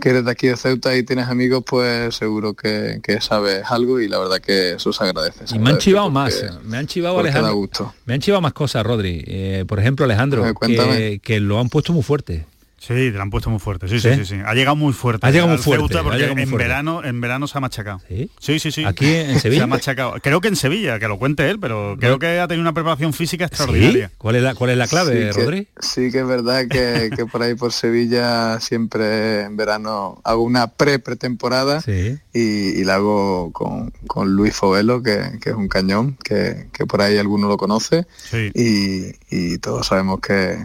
[0.00, 4.00] que eres de aquí de Ceuta y tienes amigos, pues seguro que, que sabes algo
[4.00, 5.46] y la verdad que eso se agradece.
[5.46, 7.68] se Y me han chivado porque- más, me han chivado Alejandro.
[8.04, 9.22] Me han chivado más cosas, Rodri.
[9.28, 12.46] Eh, por ejemplo, Alejandro, que, que lo han puesto muy fuerte.
[12.80, 13.88] Sí, te la han puesto muy fuerte.
[13.88, 14.36] Sí, sí, sí, sí.
[14.42, 15.26] Ha llegado muy fuerte.
[15.26, 16.66] Ha llegado muy fuerte, Ceuta porque llegado muy en fuerte.
[16.66, 18.00] verano, en verano se ha machacado.
[18.08, 18.30] ¿Sí?
[18.40, 18.84] Sí, sí, sí.
[18.86, 19.64] Aquí en Se Sevilla.
[19.64, 20.14] ha machacado.
[20.22, 23.12] Creo que en Sevilla, que lo cuente él, pero creo que ha tenido una preparación
[23.12, 24.08] física extraordinaria.
[24.08, 24.14] ¿Sí?
[24.16, 25.68] ¿Cuál es la, cuál es la clave, Sí que- Rodri?
[25.80, 30.68] Sí que es verdad que, que por ahí por Sevilla siempre en verano hago una
[30.68, 32.16] pre-pretemporada Sí.
[32.32, 36.86] y, y la hago con, con Luis Fovelo, que, que es un cañón, que, que
[36.86, 38.50] por ahí alguno lo conoce Sí.
[38.54, 40.56] y, y todos sabemos que,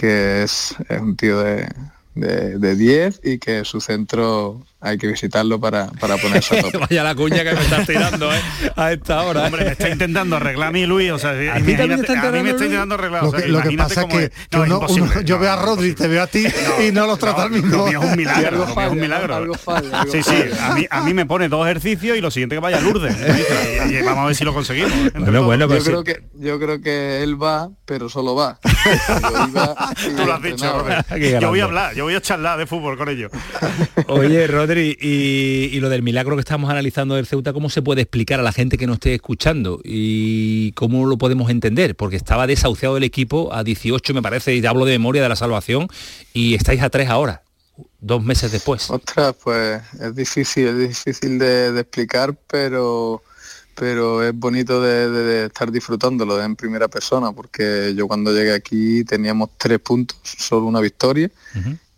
[0.00, 1.68] que es, es un tío de,
[2.14, 6.78] de, de 10 y que su centro hay que visitarlo para, para ponerse a tope.
[6.78, 8.40] Vaya la cuña que me estás tirando, ¿eh?
[8.76, 9.42] A esta hora.
[9.42, 9.46] ¿eh?
[9.46, 11.10] Hombre, me está intentando arreglar a mí, Luis.
[11.12, 13.22] O sea, ¿A a mí me está intentando arreglar.
[13.22, 15.10] Lo o sea, que, lo que imagínate pasa es que, que No, uno- imposible.
[15.12, 16.46] uno- yo veo a Rodri, te veo a ti
[16.86, 17.88] y no los trata al mismo.
[17.88, 18.64] Es un milagro.
[18.64, 19.36] es un milagro.
[19.36, 20.34] algo falla, algo sí, sí.
[20.60, 23.14] A mí, a mí me pone dos ejercicios y lo siguiente que vaya a Lourdes.
[23.88, 24.92] Y, y vamos a ver si lo conseguimos.
[24.92, 25.90] entre Bueno, bueno, Yo pues sí.
[25.90, 28.58] creo que yo creo que él va, pero solo va.
[30.02, 30.84] Yo Tú lo has dicho,
[31.40, 33.30] Yo voy a hablar, yo voy a charlar de fútbol con ellos.
[34.06, 34.96] Oye, Rodri, y,
[35.72, 38.52] y lo del milagro que estamos analizando del Ceuta, ¿cómo se puede explicar a la
[38.52, 39.80] gente que nos esté escuchando?
[39.84, 41.94] ¿Y cómo lo podemos entender?
[41.96, 45.28] Porque estaba desahuciado el equipo a 18, me parece, y te hablo de memoria de
[45.28, 45.88] la salvación,
[46.32, 47.42] y estáis a 3 ahora,
[48.00, 48.90] dos meses después.
[48.90, 53.22] Ostras, pues es difícil, es difícil de, de explicar, pero
[53.76, 58.52] pero es bonito de, de- de estar disfrutándolo en primera persona, porque yo cuando llegué
[58.52, 61.30] aquí teníamos tres puntos, solo una victoria,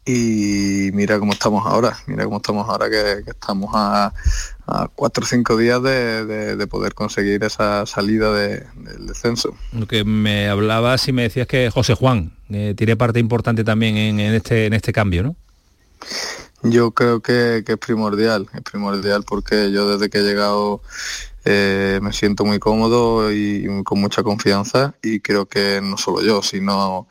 [0.05, 4.13] y mira cómo estamos ahora, mira cómo estamos ahora que, que estamos a,
[4.67, 9.55] a cuatro o cinco días de, de- de poder conseguir esa salida de- del descenso.
[9.73, 13.97] Lo que me hablabas y me decías que José Juan eh, tiene parte importante también
[13.97, 15.37] en, en este, en este cambio, ¿no?
[16.65, 20.81] Yo creo que, que es primordial, es primordial porque yo desde que he llegado
[21.45, 26.23] eh, me siento muy cómodo y, y con mucha confianza y creo que no solo
[26.23, 27.09] yo, sino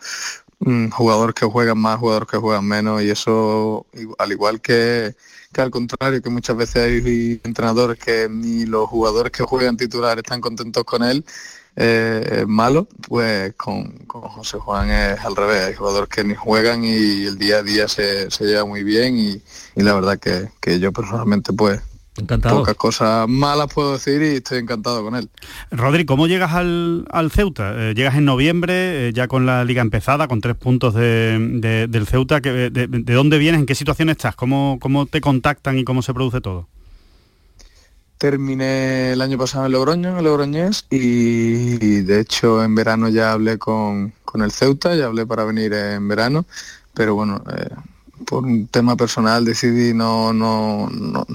[0.92, 3.86] jugadores que juegan más, jugadores que juegan menos y eso
[4.18, 5.16] al igual que,
[5.52, 10.18] que al contrario, que muchas veces hay entrenadores que ni los jugadores que juegan titular
[10.18, 11.26] están contentos con él,
[11.76, 16.84] eh, malo, pues con, con José Juan es al revés, hay jugadores que ni juegan
[16.84, 19.42] y el día a día se, se lleva muy bien y,
[19.76, 21.82] y la verdad que, que yo personalmente pues
[22.22, 22.60] Encantado.
[22.60, 25.30] pocas cosas malas puedo decir y estoy encantado con él.
[25.72, 27.74] Rodri, ¿cómo llegas al, al Ceuta?
[27.76, 31.88] Eh, llegas en noviembre, eh, ya con la liga empezada, con tres puntos de- de-
[31.88, 32.42] del Ceuta.
[32.42, 33.60] que- de, de dónde vienes?
[33.60, 34.36] ¿En qué situación estás?
[34.36, 36.68] ¿Cómo, ¿Cómo te contactan y cómo se produce todo?
[38.18, 40.98] Terminé el año pasado en Logroño, en el Logroñés, y,
[41.84, 45.74] y de hecho en verano ya hablé con, con el Ceuta, ya hablé para venir
[45.74, 46.46] en verano,
[46.94, 47.70] pero bueno, eh,
[48.28, 51.26] por un tema personal decidí no, no, no,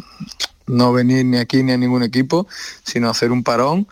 [0.66, 2.46] no venir ni aquí ni a ningún equipo,
[2.82, 3.86] sino hacer un parón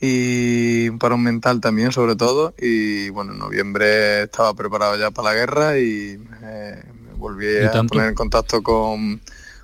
[0.00, 5.28] y un parón mental también sobre todo y bueno en noviembre estaba preparado ya para
[5.30, 7.94] la guerra y eh, me volví ¿Y a tanto?
[7.94, 9.20] poner en contacto con,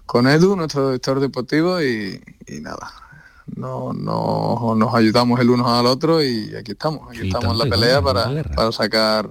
[0.06, 2.92] con Edu, nuestro director deportivo y, y nada.
[3.56, 7.64] No, no, nos ayudamos el uno al otro y aquí estamos, aquí estamos en la
[7.64, 9.30] pelea para, para sacar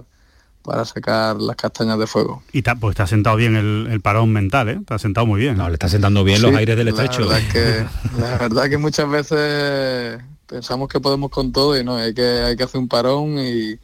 [0.68, 2.42] para sacar las castañas de fuego.
[2.52, 4.78] Y ta- pues te ha sentado bien el, el parón mental, ¿eh?
[4.86, 5.56] Te ha sentado muy bien.
[5.56, 7.26] No, le está sentando bien los aires del la estrecho.
[7.28, 7.86] verdad es que,
[8.20, 12.56] la verdad que muchas veces pensamos que podemos con todo y no, hay que, hay
[12.56, 13.78] que hacer un parón y,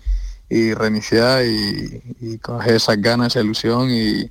[0.49, 4.31] y reiniciar y, y coger esas ganas, esa ilusión y,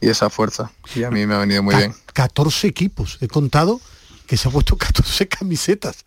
[0.00, 0.70] y esa fuerza.
[0.94, 1.94] Y a mí me ha venido muy bien.
[2.12, 3.18] 14 equipos.
[3.22, 3.80] He contado
[4.26, 6.04] que se ha puesto 14 camisetas.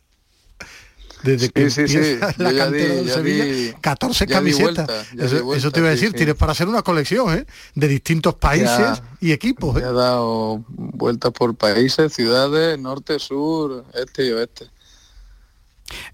[1.23, 2.17] Desde que Sí, sí, sí.
[2.37, 4.87] la ya cantera di- ya Sevilla, di- 14 ya di camisetas.
[4.87, 7.45] vuelta, ya eso, vuelta, eso te iba a decir, tienes para hacer una colección, ¿eh?
[7.75, 9.03] De distintos países Ya.
[9.19, 9.79] y equipos, ¿eh?
[9.79, 14.67] He dado vueltas por países, ciudades, norte, sur, este y oeste.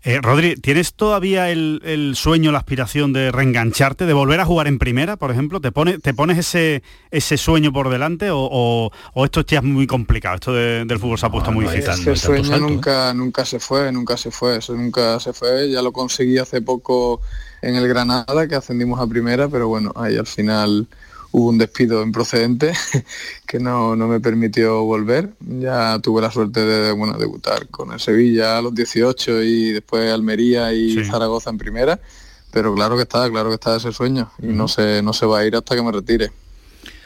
[0.04, 4.68] Eh, Rodri, ¿tienes todavía el, el sueño, la aspiración de reengancharte, de volver a jugar
[4.68, 5.62] en primera, por ejemplo?
[5.62, 9.64] ¿Te, pone, te pones ese, ese sueño por delante o, o- o esto ya es
[9.64, 10.36] muy complicado?
[10.36, 11.92] Esto de- del fútbol se ha puesto muy difícil.
[11.92, 15.70] Ese sueño nunca, nunca se fue, nunca se fue, eso nunca se fue.
[15.72, 17.22] Ya lo conseguí hace poco
[17.62, 20.88] en el Granada, que ascendimos a primera, pero bueno, ahí al final
[21.34, 22.74] hubo un despido improcedente
[23.48, 25.34] que no, no me permitió volver.
[25.40, 30.12] Ya tuve la suerte de bueno, debutar con el Sevilla a los 18 y después
[30.12, 32.00] Almería y Zaragoza en primera.
[32.52, 35.40] Pero claro que está, claro que está ese sueño y no se, no se va
[35.40, 36.32] a ir hasta que me retire.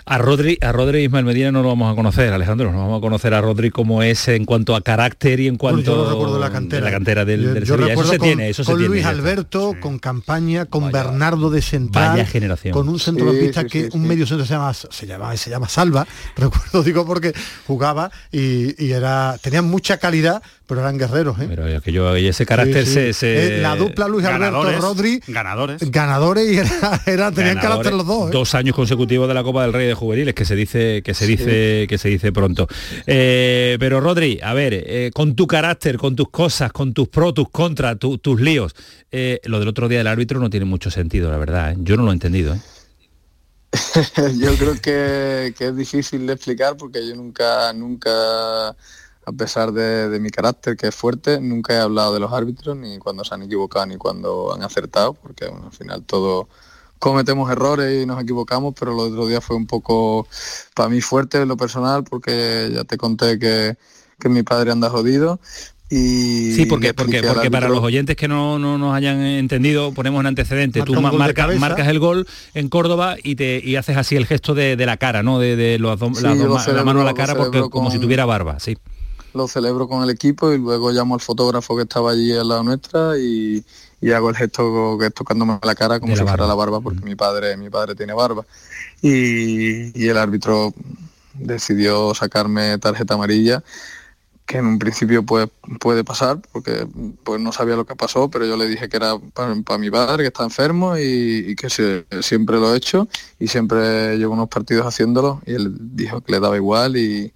[0.10, 3.02] A Rodri, a Rodri Ismael Medina no lo vamos a conocer, Alejandro, no vamos a
[3.02, 6.40] conocer a Rodri como es en cuanto a carácter y en cuanto yo lo recuerdo
[6.40, 7.94] la cantera, la cantera del, yo, del yo Sevilla.
[7.94, 8.94] Eso se con, tiene, eso se con tiene.
[8.96, 9.06] Luis.
[9.06, 12.74] Alberto, con campaña, con Bernardo de Central, Vaya generación.
[12.74, 14.08] con un centrocampista Sí, sí, que sí, un sí.
[14.08, 17.34] medio centro se llama se llama se llama Salva, recuerdo digo porque
[17.68, 21.48] jugaba y, y era tenían mucha calidad, pero eran guerreros, ¿eh?
[21.50, 22.94] Pero es que yo y ese carácter Sí, sí.
[22.94, 26.70] se, se- Eh, la dupla Luis Ganadores, Alberto Rodri ganadores ganadores y era,
[27.06, 28.32] era- tenían ganadores, carácter los dos, ¿eh?
[28.32, 31.26] Dos años consecutivos de la Copa del Rey de Juveniles, que se dice, que se
[31.26, 32.68] dice, que se dice pronto.
[33.06, 37.34] Eh, pero Rodri, a ver, eh, con tu carácter, con tus cosas, con tus pros,
[37.34, 38.76] tus contras, tu- tus líos,
[39.12, 41.76] eh, lo del otro día del árbitro no tiene mucho sentido, la verdad.
[41.80, 42.58] Yo no lo he entendido.
[44.40, 50.10] yo creo que, que es difícil de explicar porque yo nunca, nunca, a pesar de,
[50.10, 53.36] de mi carácter que es fuerte, nunca he hablado de los árbitros, ni cuando se
[53.36, 56.48] han equivocado, ni cuando han acertado, porque bueno, al final todos
[57.00, 60.28] cometemos errores y nos equivocamos, pero el otro día fue un poco
[60.76, 63.76] para mí fuerte en lo personal, porque ya te conté que,
[64.20, 65.40] que mi padre anda jodido.
[65.90, 70.20] Y Sí, porque, porque, porque para los oyentes que no, no nos hayan entendido, ponemos
[70.20, 70.80] un antecedente.
[70.80, 74.26] Marca Tú un marca- marcas el gol en Córdoba y te y haces así el
[74.26, 75.40] gesto de, de la cara, ¿no?
[75.40, 76.24] De, de los Sí,
[76.74, 78.78] la mano a la cara porque como si tuviera barba, sí.
[79.34, 82.64] lo celebro con el equipo y luego llamo al fotógrafo que estaba allí al lado
[82.64, 83.64] nuestra y,
[84.02, 86.82] y hago el gesto que es tocándome la cara como la si fuera la barba
[86.82, 88.46] porque mi padre mi padre tiene barba.
[89.02, 90.74] Y, y el árbitro
[91.34, 93.64] decidió sacarme tarjeta amarilla
[94.46, 96.88] que en un principio pues puede pasar porque
[97.24, 100.24] pues no sabía lo que pasó pero yo le dije que era para mi padre
[100.24, 103.08] que está enfermo y, y que se- siempre lo he hecho
[103.40, 107.34] y siempre llevo unos partidos haciéndolo y él dijo que le daba igual y,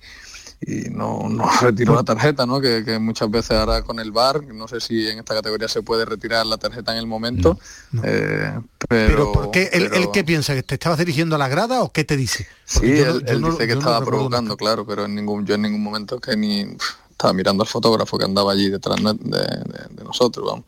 [0.62, 2.62] y no, no retiró la tarjeta, ¿no?
[2.62, 5.82] Que, que muchas veces ahora con el VAR, no sé si en esta categoría se
[5.82, 7.58] puede retirar la tarjeta en el momento,
[8.04, 8.54] eh,
[8.88, 10.54] pero, Pero ¿por qué pero- él qué piensa?
[10.54, 12.48] ¿Que te estabas dirigiendo a la grada o qué te dice?
[12.66, 15.16] Sí, Porque yo no- él, yo él no- dice que estaba provocando, claro, pero en
[15.16, 16.68] ningún, yo en ningún momento que ni
[17.10, 20.66] estaba mirando al fotógrafo que andaba allí detrás de, de- de nosotros, vamos.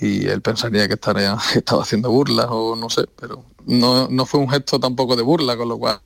[0.00, 4.40] Y él pensaría que, estaría, estaba haciendo burlas o no sé, pero no, no fue
[4.40, 6.00] un gesto tampoco de burla, con lo cual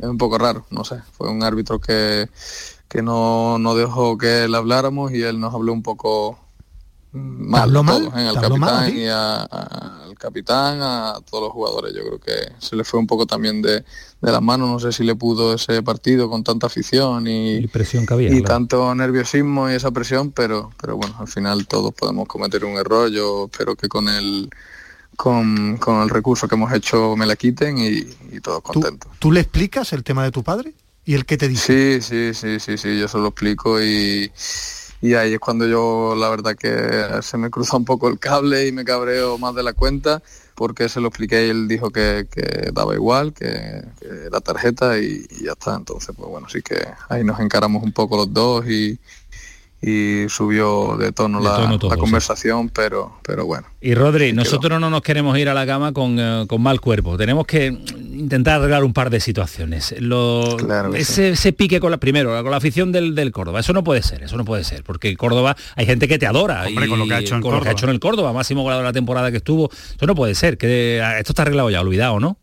[0.00, 1.00] es un poco raro, no sé.
[1.12, 2.28] Fue un árbitro que,
[2.88, 6.38] que no, no dejó que él habláramos y él nos habló un poco
[7.12, 8.02] mal, habló a mal?
[8.02, 8.28] todos, ¿eh?
[8.28, 9.00] al ¿Te habló mal a capitán ti?
[9.02, 11.92] y a- a- al capitán, a todos los jugadores.
[11.94, 13.80] Yo creo que se le fue un poco también de,
[14.20, 18.06] de las manos, no sé si le pudo ese partido con tanta afición y, presión
[18.06, 18.28] que había.
[18.28, 18.44] y claro.
[18.54, 23.10] tanto nerviosismo y esa presión, pero, pero bueno, al final todos podemos cometer un error.
[23.10, 24.48] Yo espero que con el
[25.20, 29.12] con, con el recurso que hemos hecho me la quiten y, y todos contentos.
[29.18, 30.72] ¿Tú le explicas el tema de tu padre?
[31.04, 32.00] ¿Y el qué te dice?
[32.00, 34.32] Sí, sí, sí, sí, sí, yo se lo explico y,
[35.02, 38.66] y ahí es cuando yo la verdad que se me cruza un poco el cable
[38.66, 40.22] y me cabreo más de la cuenta
[40.54, 44.98] porque se lo expliqué y él dijo que, que daba igual, que, que la tarjeta
[44.98, 45.74] y, y ya está.
[45.74, 46.76] Entonces, pues bueno, sí que
[47.10, 48.98] ahí nos encaramos un poco los dos y,
[49.82, 52.00] y subió de tono, De la, tono todo, la sí.
[52.00, 53.66] conversación, pero, pero bueno.
[53.80, 57.16] Y Rodri, nosotros no nos queremos ir a la cama con, eh, con mal cuerpo.
[57.16, 59.94] Tenemos que intentar arreglar un par de situaciones.
[60.00, 63.72] Lo- Claro ese, ese pique con la primero, con la afición del, del Córdoba, eso
[63.72, 66.84] no puede ser, eso no puede ser, porque Córdoba hay gente que te adora Hombre,
[66.86, 67.72] y con lo que ha hecho en con lo que ha Córdoba.
[67.72, 69.70] hecho en el Córdoba, máximo goleador de la temporada que estuvo.
[69.70, 72.36] Eso no puede ser, que eh, esto está arreglado ya, olvidado, ¿no?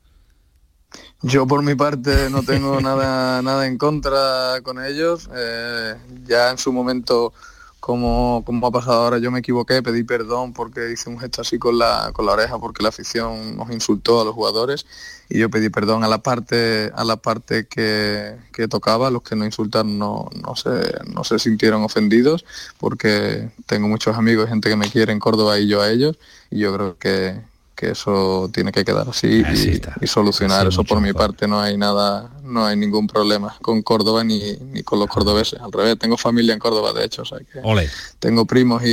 [1.23, 5.29] Yo por mi parte no tengo nada nada en contra con ellos.
[5.33, 5.95] Eh,
[6.25, 7.33] ya en su momento,
[7.79, 11.57] como, como ha pasado ahora, yo me equivoqué, pedí perdón porque hice un gesto así
[11.57, 14.85] con la, con la oreja porque la afición nos insultó a los jugadores.
[15.29, 19.35] Y yo pedí perdón a la parte a la parte que, que tocaba, los que
[19.35, 20.69] no insultaron no, no, se,
[21.11, 22.45] no se sintieron ofendidos
[22.79, 26.17] porque tengo muchos amigos y gente que me quiere en Córdoba y yo a ellos.
[26.51, 27.41] Y yo creo que,
[27.77, 31.61] que eso tiene que quedar así Así y, solucionar Así eso por mi parte no
[31.61, 35.97] hay nada no hay ningún problema con Córdoba ni, ni con los cordobeses al revés
[35.99, 37.87] tengo familia en Córdoba de hecho o sea que Ole.
[38.19, 38.87] tengo primos y,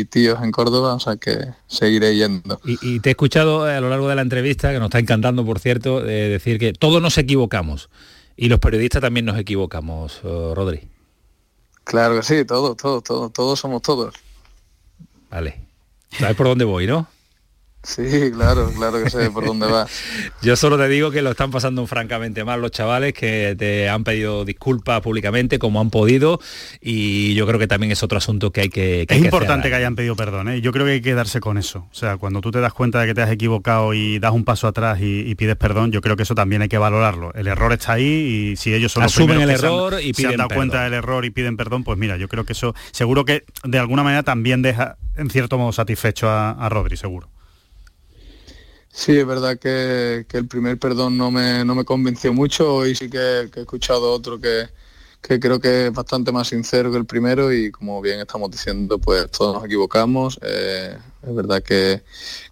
[0.00, 3.76] y tíos en Córdoba o sea que seguiré yendo Y, y te he escuchado eh,
[3.76, 6.72] a lo largo de la entrevista, que nos está encantando, por cierto, de decir que
[6.72, 7.88] todos nos equivocamos.
[8.36, 10.88] Y los periodistas también nos equivocamos, eh, Rodri.
[11.84, 14.14] claro que sí todos todos todos todos somos todos
[15.30, 15.60] Vale.
[16.18, 17.06] ¿Sabes por dónde voy, no?
[17.82, 19.86] Sí claro claro que sé por dónde va
[20.42, 24.04] Yo solo te digo que lo están pasando francamente mal los chavales, que te han
[24.04, 26.40] pedido disculpas públicamente como han podido
[26.80, 29.06] y yo creo que también es otro asunto que hay que...
[29.08, 30.60] es importante que hayan pedido perdón, ¿eh?
[30.60, 31.86] yo creo que hay que darse con eso.
[31.90, 34.44] O sea, cuando tú te das cuenta de que te has equivocado y das un
[34.44, 37.32] paso atrás y, y pides perdón, yo creo que eso también hay que valorarlo.
[37.34, 38.04] El error está ahí
[38.52, 40.48] y si ellos son Asumen el que se han- error y se han piden dado
[40.50, 40.90] cuenta perdón.
[40.90, 44.02] del error y piden perdón, pues mira, yo creo que eso seguro que de alguna
[44.02, 47.28] manera también deja en cierto modo satisfecho a, a Rodri, seguro.
[48.92, 53.08] Sí, es verdad que, el primer perdón no me, no me convenció mucho, hoy sí
[53.08, 53.18] que,
[53.54, 54.68] he escuchado otro que,
[55.20, 58.98] que creo que es bastante más sincero que el primero y como bien estamos diciendo,
[58.98, 60.38] pues todos nos equivocamos.
[60.42, 62.02] Eh, es verdad que,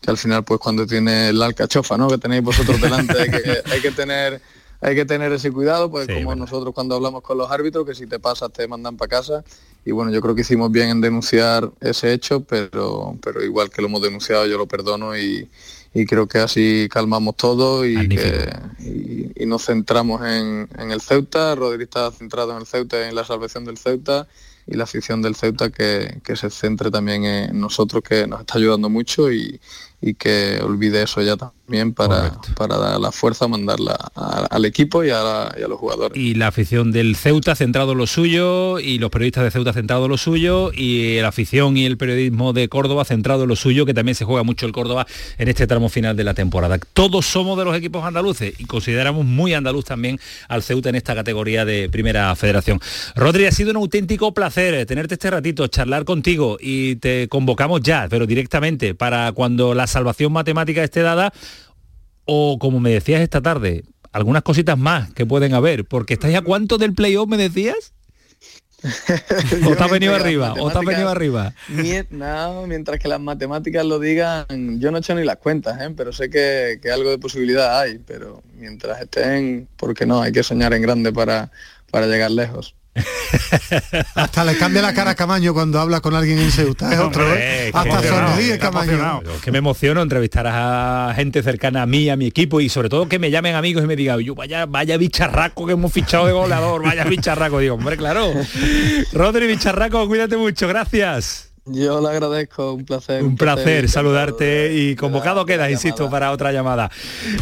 [0.07, 2.09] al final, pues cuando tiene la alcachofa, ¿no?
[2.09, 4.41] Que tenéis vosotros delante, hay que, hay que tener
[4.81, 8.07] hay que tener ese cuidado, pues como nosotros cuando hablamos con los árbitros, que si
[8.07, 9.45] te pasas te mandan para casa.
[9.85, 13.83] Y bueno, yo creo que hicimos bien en denunciar ese hecho, pero, pero igual que
[13.83, 15.49] lo hemos denunciado, yo lo perdono y,
[16.07, 17.97] creo que así calmamos todo y,
[19.37, 21.55] y, nos centramos en, el Ceuta.
[21.55, 24.29] Rodríguez está centrado en el Ceuta y en la salvación del Ceuta
[24.67, 28.59] y la afición del Ceuta que, que se centre también en nosotros, que nos está
[28.59, 29.61] ayudando mucho y,
[30.01, 31.58] y que olvide eso ya también
[31.95, 33.95] para, para dar la fuerza, mandarla
[34.51, 36.17] al equipo y a, los jugadores.
[36.17, 40.05] Y la afición del Ceuta centrado en lo suyo, y los periodistas de Ceuta centrado
[40.07, 43.85] en lo suyo, y la afición y el periodismo de Córdoba centrado en lo suyo,
[43.85, 45.07] que también se juega mucho el Córdoba
[45.37, 46.79] en este tramo final de la temporada.
[46.93, 51.15] Todos somos de los equipos andaluces y consideramos muy andaluz también al Ceuta en esta
[51.15, 52.81] categoría de primera federación.
[53.15, 58.07] Rodri, ha sido un auténtico placer tenerte este ratito, charlar contigo y te convocamos ya,
[58.09, 61.33] pero directamente para cuando la salvación matemática esté dada
[62.31, 66.43] o como me decías esta tarde, algunas cositas más que pueden haber, porque estáis a
[66.43, 67.95] cuánto del playoff me decías?
[69.67, 70.53] ¿O has venido arriba?
[70.61, 71.55] ¿O has venido arriba?
[72.11, 75.93] No, mientras que las matemáticas lo digan, yo no he hecho ni las cuentas, ¿eh?
[75.97, 80.43] pero sé que, que, algo de posibilidad hay, pero mientras estén, porque no, hay que
[80.43, 81.51] soñar en grande para,
[81.91, 82.75] para llegar lejos.
[84.15, 86.93] Hasta le cambia la cara a Camaño cuando habla con alguien en Ceuta.
[86.93, 87.71] Es otro, ¿eh?
[87.73, 89.23] Hasta sonríe Camaño.
[89.43, 93.09] que me emociono entrevistar a gente cercana a mí, a mi equipo y sobre todo
[93.09, 96.33] que me llamen amigos y me digan, yo vaya, vaya bicharraco que hemos fichado de
[96.33, 97.59] goleador, vaya bicharraco.
[97.59, 98.33] Digo, hombre, claro.
[99.13, 101.48] Rodri Bicharraco, cuídate mucho, gracias.
[101.71, 103.23] Yo le agradezco, un placer.
[103.23, 106.91] Un, placer, saludarte y convocado queda, insisto, para otra llamada.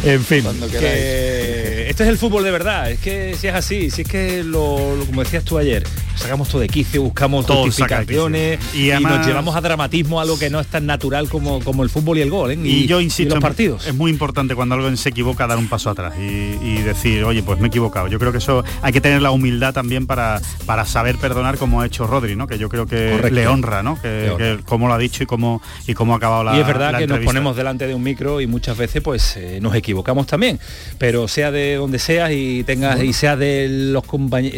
[0.03, 4.01] En fin, que este es el fútbol de verdad, es que si es así, si
[4.01, 5.83] es que lo, como decías tú ayer,
[6.15, 10.67] sacamos todo de quicio, buscamos justificaciones y, nos llevamos a dramatismo algo que no es
[10.67, 12.51] tan natural como, como el fútbol y el gol.
[12.51, 12.59] ¿eh?
[12.61, 13.87] Y, yo insisto, los partidos.
[13.87, 17.59] Es muy importante cuando alguien se equivoca dar un paso atrás y, decir, oye, pues
[17.59, 18.07] me he equivocado.
[18.07, 21.81] Yo creo que eso hay que tener la humildad también para, para saber perdonar como
[21.81, 22.47] ha hecho Rodri, ¿no?
[22.47, 23.99] Que yo creo que le honra, ¿no?
[24.01, 24.16] Que,
[24.65, 27.07] cómo lo ha dicho y cómo, y cómo ha acabado la Y es verdad que
[27.07, 30.59] nos ponemos delante de un micro y muchas veces pues eh, nos equivocamos también,
[30.97, 34.03] pero sea de donde sea y tengas y sea de los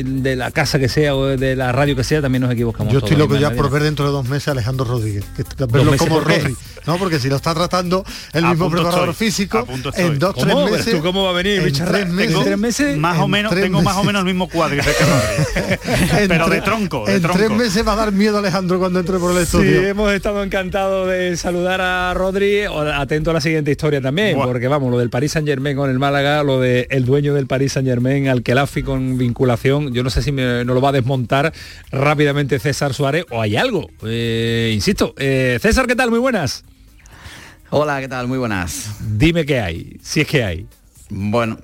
[0.03, 2.91] de la casa que sea o de la radio que sea, también nos equivocamos.
[2.91, 5.95] Yo estoy loco ya por ver dentro de dos meses a Alejandro Rodríguez, que, verlo
[5.97, 6.55] como Rodri,
[6.86, 6.97] ¿no?
[6.97, 8.03] Porque si lo está tratando
[8.34, 10.95] el mismo preparador físico, en dos, tres meses.
[10.95, 11.62] ¿Tú cómo va a venir?
[11.62, 14.82] En tres meses, tres meses, más o menos, tengo más o menos el mismo cuadro
[14.84, 19.32] que Pero de tronco, En tres meses va a dar miedo Alejandro cuando entre por
[19.32, 19.82] el estudio.
[19.82, 22.62] Sí, hemos estado encantados de saludar a Rodri.
[22.64, 25.97] Atento a la siguiente historia también, porque vamos, lo del Paris Saint Germain con el
[25.97, 30.10] Málaga, lo del el dueño del Paris Saint Germain, al Kelafi con vinculación, yo no
[30.10, 31.52] sé si me, no lo va a desmontar
[31.91, 33.89] rápidamente César Suárez o hay algo.
[34.06, 36.12] Eh, insisto, eh, César, ¿qué tal?
[36.12, 36.64] Muy buenas.
[37.72, 38.28] Hola, ¿qué tal?
[38.28, 38.97] Muy buenas.
[39.18, 40.68] Dime qué hay, si es que hay.
[41.10, 41.58] Bueno,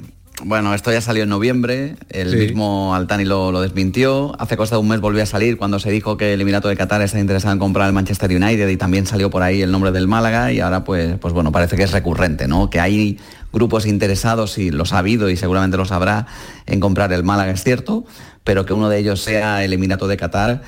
[0.46, 4.82] bueno, esto ya salió en noviembre, el mismo Altani lo, lo, desmintió, hace cosa de
[4.82, 7.54] un mes volvió a salir cuando se dijo que el Emirato de Qatar está interesado
[7.54, 10.60] en comprar el Manchester United y también salió por ahí el nombre del Málaga y
[10.60, 12.70] ahora pues, pues bueno, parece que es recurrente, ¿no?
[12.70, 13.18] Que hay
[13.52, 16.28] grupos interesados y los ha habido y seguramente los habrá
[16.68, 18.06] en comprar el Málaga, es cierto,
[18.44, 20.62] pero que uno de ellos sea el Emirato de Qatar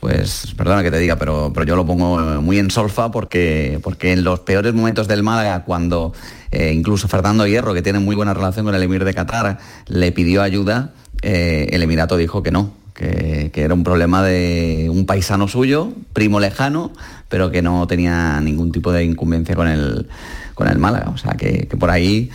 [0.00, 4.12] pues perdona que te diga, pero, pero yo lo pongo muy en solfa porque, porque
[4.12, 6.14] en los peores momentos del Málaga, cuando
[6.50, 10.10] eh, incluso Fernando Hierro, que tiene muy buena relación con el Emir de Qatar, le
[10.12, 15.04] pidió ayuda, eh, el Emirato dijo que no, que, que, era un problema de un
[15.04, 16.92] paisano suyo, primo lejano,
[17.28, 20.08] pero que no tenía ningún tipo de incumbencia con el,
[20.54, 21.10] con el Málaga.
[21.10, 22.30] O sea, que por ahí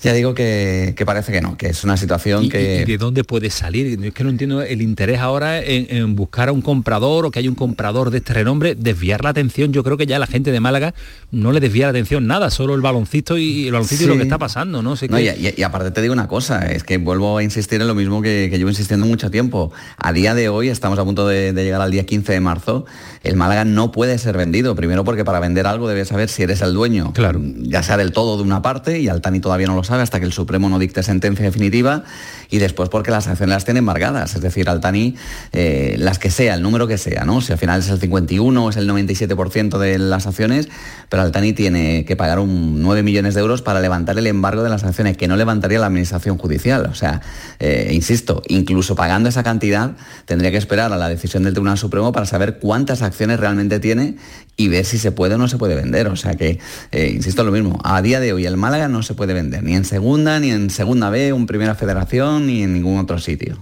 [0.00, 2.82] ya digo que, parece que no, que es una situación que...
[2.82, 3.98] ¿Y de dónde puede salir?
[4.04, 7.48] Es que no entiendo el interés ahora en, buscar a un comprador o que hay
[7.48, 9.72] un comprador de este renombre, desviar la atención.
[9.72, 10.94] Yo creo que ya la gente de Málaga
[11.32, 14.22] no le desvía la atención nada, solo el baloncito y el baloncito y lo que
[14.22, 14.94] está pasando, ¿no?
[14.94, 18.22] Sé y, aparte te digo una cosa, es que vuelvo a insistir en lo mismo
[18.22, 19.72] que, llevo insistiendo mucho tiempo.
[19.96, 22.86] A día de hoy, estamos a punto de, de llegar al día 15 de marzo,
[23.24, 26.60] el Málaga no puede ser vendido, primero porque para vender algo debes saber si eres
[26.60, 27.40] el dueño, claro.
[27.42, 30.26] ya sea del todo de una parte, y Altani todavía no lo sabe hasta que
[30.26, 32.04] el Supremo no dicte sentencia definitiva
[32.50, 35.16] y después porque las acciones las tienen embargadas, es decir, Altani,
[35.52, 37.40] eh, las que sea, el número que sea, ¿no?
[37.40, 40.68] Si al final es el 51 o es el 97% de las acciones,
[41.08, 44.70] pero Altani tiene que pagar un 9 millones de euros para levantar el embargo de
[44.70, 46.86] las acciones, que no levantaría la administración judicial.
[46.86, 47.20] O sea,
[47.58, 49.92] eh, insisto, incluso pagando esa cantidad,
[50.24, 54.16] tendría que esperar a la decisión del Tribunal Supremo para saber cuántas acciones realmente tiene
[54.58, 56.08] y ver si se puede o no se puede vender.
[56.08, 56.58] O sea que,
[56.90, 59.74] eh, insisto, lo mismo, a día de hoy el Málaga no se puede vender, ni
[59.74, 63.56] en segunda, ni en segunda B, un primera federación, ni en ningún otro sitio.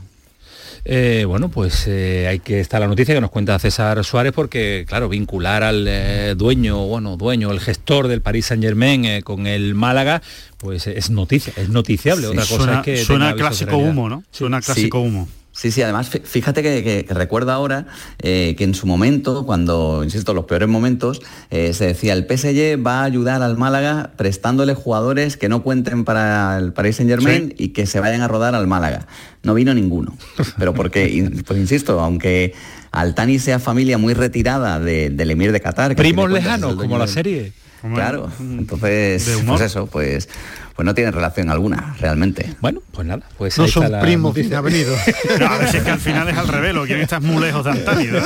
[0.87, 4.87] Eh, bueno, pues eh, hay que estar la noticia que nos cuenta César Suárez porque,
[4.89, 10.23] claro, vincular al dueño, bueno, dueño, el gestor del Paris Saint Germain con el Málaga,
[10.57, 12.29] pues es noticia, es noticiable.
[12.29, 14.23] Otra cosa suena, es que suena clásico humo, ¿no?
[14.31, 15.29] Suena clásico humo.
[15.57, 17.87] Sí, sí, además fíjate que, recuerdo ahora
[18.21, 22.87] eh, que en su momento, cuando, insisto, los peores momentos, eh, se decía el PSG
[22.87, 27.55] va a ayudar al Málaga prestándole jugadores que no cuenten para el Paris Saint Germain
[27.57, 29.07] y que se vayan a rodar al Málaga.
[29.43, 30.15] No vino ninguno.
[30.59, 32.53] Pero porque, pues insisto, aunque
[32.91, 35.97] Altani sea familia muy retirada del emir de Qatar.
[35.97, 37.55] Primos lejanos, como la serie.
[37.95, 40.29] Claro, entonces, pues eso, pues
[40.77, 42.55] pues no tienen relación alguna, realmente.
[42.61, 44.95] Bueno, pues nada, pues no son primos ha venido.
[45.41, 47.65] No, a ver si es que al final es al revés, quién estás muy lejos
[47.65, 48.23] de Antonio,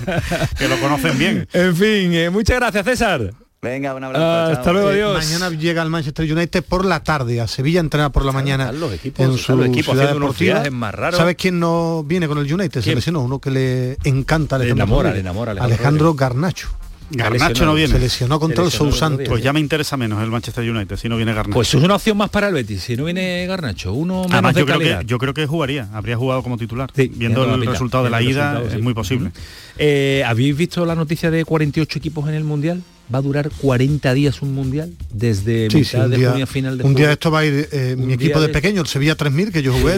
[0.58, 1.48] que lo conocen bien.
[1.52, 3.32] En fin, eh, muchas gracias, César.
[3.62, 4.52] Venga, un abrazo.
[4.52, 5.24] hasta luego, adiós.
[5.24, 8.92] Mañana llega el Manchester United por la tarde, a Sevilla entrena por la mañana los
[8.92, 10.70] equipos, en su los equipos ciudad deportiva.
[10.70, 11.18] Más raros.
[11.18, 12.82] ¿Sabes quién no viene con el United?
[12.82, 16.68] Se lesionó uno que le encanta, le enamora, le enamora, Alejandro Garnacho.
[17.10, 17.92] Garnacho no viene.
[17.92, 19.26] Se lesionó contra el Southampton.
[19.26, 21.54] Pues ya me interesa menos el Manchester United si no viene Garnacho.
[21.54, 23.92] Pues es una opción más para el Betis, si no viene Garnacho.
[23.92, 26.90] Uno menos yo, creo que, yo creo que jugaría, habría jugado como titular.
[26.94, 29.30] Viendo el resultado de la ida, es muy posible.
[29.78, 32.82] Eh, ¿Habéis visto la noticia de 48 equipos en el Mundial?
[33.12, 36.94] va a durar 40 días un mundial desde mitad de junio a final de un
[36.94, 39.74] día esto va a ir eh, mi equipo de pequeño el Sevilla 3000 que yo
[39.74, 39.96] jugué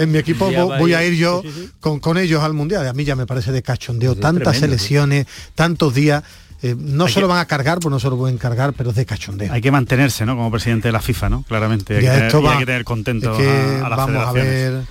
[0.00, 1.42] en, mi equipo voy a ir yo
[1.80, 5.94] con, con ellos al mundial a mí ya me parece de cachondeo tantas selecciones tantos
[5.94, 6.22] días
[6.64, 8.96] eh, no se lo van a cargar, pues no se lo pueden cargar, pero es
[8.96, 9.52] de cachondeo.
[9.52, 10.34] Hay que mantenerse, ¿no?
[10.34, 11.42] Como presidente de la FIFA, ¿no?
[11.42, 11.96] Claramente.
[11.96, 14.84] Hay, que tener, hay que tener contento a, las vamos a ver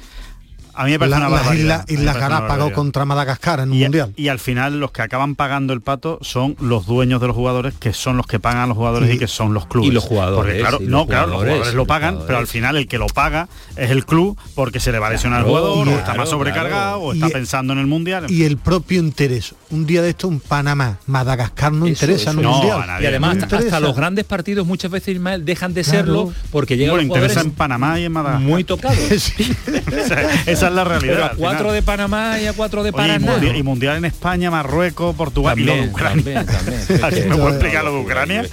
[0.75, 1.19] a mí me parece
[1.63, 4.13] la, Islas, Galápagos contra Madagascar en un mundial.
[4.15, 7.75] Y al final los que acaban pagando el pato son los dueños de los jugadores,
[7.75, 9.89] que son los que pagan a los jugadores y que son los clubes.
[9.89, 10.59] Y los jugadores.
[10.59, 13.91] claro, no, claro, los jugadores lo pagan, pero al final el que lo paga es
[13.91, 17.13] el club porque se le va a lesionar al jugador, o está más sobrecargado, o
[17.13, 18.29] está pensando en el mundial.
[18.29, 19.53] Y el propio interés.
[19.73, 23.01] Un día de esto, un Panamá, Madagascar no interesa en un mundial.
[23.01, 27.41] y además hasta los grandes partidos muchas veces dejan de serlo porque llegan bueno, interesa
[27.41, 28.47] en Panamá y en Madagascar.
[28.47, 28.99] Muy tocados.
[30.45, 31.23] esa es la realidad.
[31.23, 33.39] a cuatro de Panamá y a cuatro de Paraná.
[33.43, 36.45] y, mundial, en España, Marruecos, Portugal y lo de Ucrania.
[36.45, 38.45] También, ¿Me puedo explicar lo de Ucrania?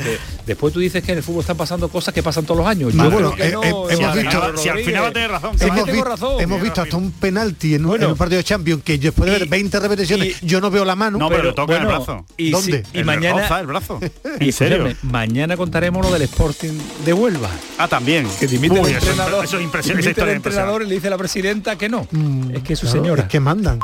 [0.47, 2.93] Después tú dices que en el fútbol están pasando cosas que pasan todos los años.
[2.93, 5.57] Yo bueno, eh, eh, hemos visto, si al final va a tener razón.
[6.41, 9.81] Hemos, visto hasta un penalti en, un partido de Champions que después de ver 20
[9.81, 11.10] repeticiones yo no veo la mano.
[11.19, 12.25] No, pero, toca el brazo.
[12.37, 12.85] Y ¿Dónde?
[12.93, 14.01] y mañana el brazo.
[14.41, 14.95] ¿En serio?
[15.03, 17.51] Mañana contaremos lo del Sporting de Huelva.
[17.79, 18.29] Ah, también.
[18.39, 19.45] Que dimite el entrenador.
[19.45, 20.21] Eso, es impresionante.
[20.21, 22.07] el entrenador y le dice la presidenta que no.
[22.11, 23.23] Mm, es que su señora.
[23.23, 23.81] Es que mandan.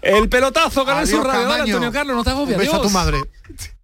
[0.00, 1.64] El pelotazo, Canal su Radio.
[1.64, 2.58] Antonio Carlos, no te agobies.
[2.58, 3.18] Beso a tu madre.